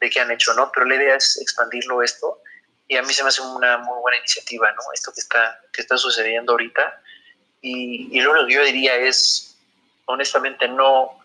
de 0.00 0.10
qué 0.10 0.20
han 0.20 0.30
hecho, 0.30 0.54
¿no? 0.54 0.72
Pero 0.72 0.86
la 0.86 0.96
idea 0.96 1.16
es 1.16 1.38
expandirlo 1.40 2.02
esto 2.02 2.40
y 2.92 2.96
a 2.98 3.02
mí 3.02 3.10
se 3.14 3.22
me 3.22 3.30
hace 3.30 3.40
una 3.40 3.78
muy 3.78 3.98
buena 4.00 4.18
iniciativa, 4.18 4.70
¿no? 4.72 4.82
Esto 4.92 5.14
que 5.14 5.20
está, 5.20 5.58
que 5.72 5.80
está 5.80 5.96
sucediendo 5.96 6.52
ahorita 6.52 7.00
y, 7.62 8.18
y 8.18 8.20
lo 8.20 8.32
único 8.32 8.46
que 8.48 8.52
yo 8.52 8.64
diría 8.64 8.96
es, 8.96 9.56
honestamente, 10.04 10.68
no, 10.68 11.18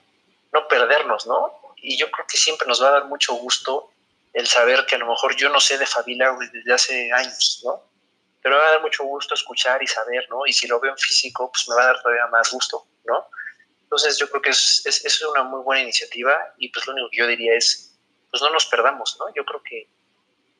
no 0.54 0.68
perdernos, 0.70 1.28
¿no? 1.28 1.76
Y 1.76 1.98
yo 1.98 2.10
creo 2.10 2.26
que 2.26 2.38
siempre 2.38 2.66
nos 2.70 2.82
va 2.82 2.88
a 2.88 2.92
dar 2.92 3.06
mucho 3.08 3.34
gusto 3.34 3.92
el 4.32 4.48
saber 4.48 4.86
que 4.86 4.96
a 4.96 5.00
lo 5.00 5.08
mejor 5.08 5.36
yo 5.36 5.50
no 5.50 5.60
sé 5.60 5.78
de 5.78 5.86
familia 5.86 6.34
desde 6.54 6.74
hace 6.74 7.12
años, 7.12 7.62
¿no? 7.66 7.84
Pero 8.42 8.56
me 8.56 8.62
va 8.62 8.68
a 8.70 8.72
dar 8.72 8.82
mucho 8.82 9.04
gusto 9.04 9.34
escuchar 9.34 9.84
y 9.84 9.88
saber, 9.88 10.26
¿no? 10.30 10.46
Y 10.46 10.54
si 10.54 10.68
lo 10.68 10.80
veo 10.80 10.92
en 10.92 10.98
físico, 10.98 11.52
pues 11.52 11.68
me 11.68 11.76
va 11.76 11.84
a 11.84 11.88
dar 11.88 12.02
todavía 12.02 12.28
más 12.28 12.50
gusto, 12.50 12.88
¿no? 13.04 13.28
Entonces 13.84 14.18
yo 14.18 14.30
creo 14.30 14.42
que 14.42 14.52
es, 14.52 14.84
es, 14.86 15.04
es 15.04 15.22
una 15.22 15.44
muy 15.44 15.62
buena 15.64 15.82
iniciativa 15.82 16.54
y 16.60 16.70
pues 16.70 16.88
lo 16.88 16.94
único 16.94 17.10
que 17.10 17.18
yo 17.18 17.28
diría 17.28 17.58
es, 17.58 18.00
pues 18.32 18.42
no 18.42 18.52
nos 18.52 18.68
perdamos, 18.68 19.18
¿no? 19.20 19.26
Yo 19.34 19.44
creo 19.44 19.62
que 19.64 19.90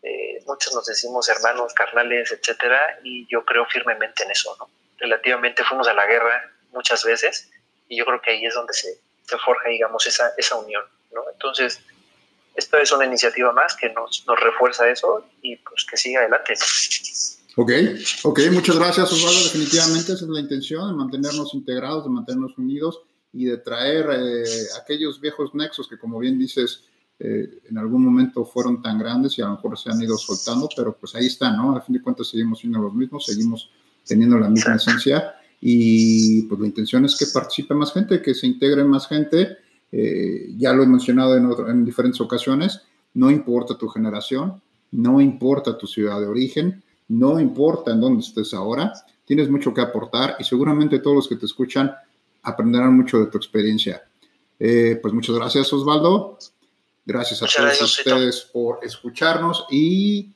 eh, 0.08 0.44
muchos 0.46 0.74
nos 0.74 0.86
decimos 0.86 1.28
hermanos, 1.30 1.74
carnales, 1.74 2.32
etcétera, 2.32 3.00
y 3.04 3.28
yo 3.28 3.44
creo 3.46 3.66
firmemente 3.66 4.24
en 4.24 4.32
eso, 4.32 4.56
¿no? 4.60 4.70
Relativamente 4.98 5.64
fuimos 5.64 5.88
a 5.88 5.94
la 5.94 6.06
guerra 6.06 6.52
muchas 6.72 7.04
veces 7.04 7.50
y 7.90 7.98
yo 7.98 8.06
creo 8.06 8.22
que 8.22 8.32
ahí 8.32 8.46
es 8.46 8.54
donde 8.54 8.74
se, 8.74 9.00
se 9.24 9.38
forja, 9.38 9.70
digamos, 9.70 10.06
esa, 10.08 10.32
esa 10.38 10.56
unión, 10.56 10.84
¿no? 11.14 11.22
Entonces, 11.32 11.80
esta 12.56 12.80
es 12.80 12.92
una 12.92 13.06
iniciativa 13.06 13.52
más 13.52 13.76
que 13.76 13.90
nos, 13.90 14.26
nos 14.26 14.40
refuerza 14.40 14.90
eso 14.90 15.26
y 15.42 15.56
pues 15.58 15.86
que 15.90 15.98
siga 15.98 16.22
adelante. 16.22 16.54
Ok, 17.56 17.72
ok, 18.24 18.40
muchas 18.52 18.78
gracias 18.78 19.12
Osvaldo, 19.12 19.44
definitivamente 19.44 20.14
esa 20.14 20.26
es 20.26 20.30
la 20.30 20.40
intención, 20.40 20.90
de 20.90 20.96
mantenernos 20.96 21.54
integrados, 21.54 22.04
de 22.04 22.10
mantenernos 22.12 22.58
unidos 22.58 23.02
y 23.34 23.46
de 23.46 23.58
traer 23.58 24.10
eh, 24.12 24.44
aquellos 24.82 25.20
viejos 25.20 25.54
nexos 25.54 25.88
que 25.88 25.98
como 25.98 26.20
bien 26.20 26.40
dices, 26.40 26.84
eh, 27.20 27.62
en 27.70 27.78
algún 27.78 28.04
momento 28.04 28.46
fueron 28.46 28.82
tan 28.82 29.00
grandes 29.00 29.38
y 29.38 29.42
a 29.42 29.46
lo 29.46 29.52
mejor 29.54 29.78
se 29.78 29.90
han 29.90 30.02
ido 30.02 30.18
soltando, 30.18 30.70
pero 30.76 30.96
pues 30.96 31.16
ahí 31.16 31.26
están, 31.26 31.58
¿no? 31.58 31.76
A 31.76 31.82
fin 31.82 31.94
de 31.94 32.02
cuentas 32.02 32.28
seguimos 32.28 32.60
siendo 32.60 32.80
los 32.80 32.94
mismos, 32.94 33.26
seguimos 33.26 33.72
teniendo 34.06 34.38
la 34.38 34.50
misma 34.50 34.76
esencia 34.76 35.34
y 35.60 36.44
pues 36.44 36.60
la 36.62 36.68
intención 36.68 37.06
es 37.06 37.18
que 37.18 37.26
participe 37.34 37.74
más 37.74 37.92
gente, 37.92 38.22
que 38.22 38.36
se 38.36 38.46
integre 38.46 38.84
más 38.84 39.08
gente, 39.08 39.58
eh, 39.92 40.54
ya 40.58 40.74
lo 40.74 40.84
he 40.84 40.88
mencionado 40.88 41.36
en, 41.36 41.50
en 41.70 41.86
diferentes 41.86 42.22
ocasiones, 42.22 42.82
no 43.16 43.32
importa 43.32 43.78
tu 43.78 43.88
generación, 43.88 44.62
no 44.92 45.20
importa 45.20 45.78
tu 45.78 45.88
ciudad 45.88 46.20
de 46.20 46.28
origen, 46.28 46.84
no 47.08 47.40
importa 47.40 47.92
en 47.92 48.02
dónde 48.02 48.22
estés 48.22 48.54
ahora, 48.54 48.94
tienes 49.26 49.50
mucho 49.50 49.74
que 49.74 49.82
aportar 49.82 50.36
y 50.40 50.44
seguramente 50.44 51.00
todos 51.00 51.16
los 51.16 51.28
que 51.28 51.36
te 51.36 51.48
escuchan 51.48 51.92
aprenderán 52.44 52.96
mucho 52.96 53.20
de 53.20 53.26
tu 53.26 53.38
experiencia. 53.38 54.04
Eh, 54.60 55.00
pues 55.02 55.14
muchas 55.14 55.36
gracias 55.36 55.72
Osvaldo, 55.74 56.38
Gracias 57.08 57.42
a 57.42 57.46
Muchas 57.46 57.56
todos 57.56 57.78
gracias, 57.78 58.00
ustedes 58.00 58.42
por 58.52 58.80
escucharnos 58.84 59.66
y 59.72 60.36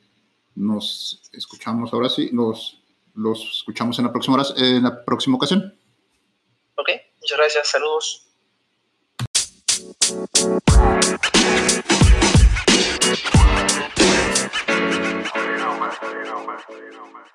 nos 0.54 1.20
escuchamos 1.30 1.92
ahora 1.92 2.08
sí, 2.08 2.30
los, 2.32 2.82
los 3.14 3.58
escuchamos 3.58 3.98
en 3.98 4.06
la 4.06 4.12
próxima 4.12 4.42
en 4.56 4.82
la 4.82 5.04
próxima 5.04 5.36
ocasión. 5.36 5.78
Ok, 6.76 6.88
muchas 7.20 7.38
gracias, 7.38 7.68
saludos. 7.68 8.26
man. 15.78 15.92
Man. 15.96 17.12
Man. 17.12 17.31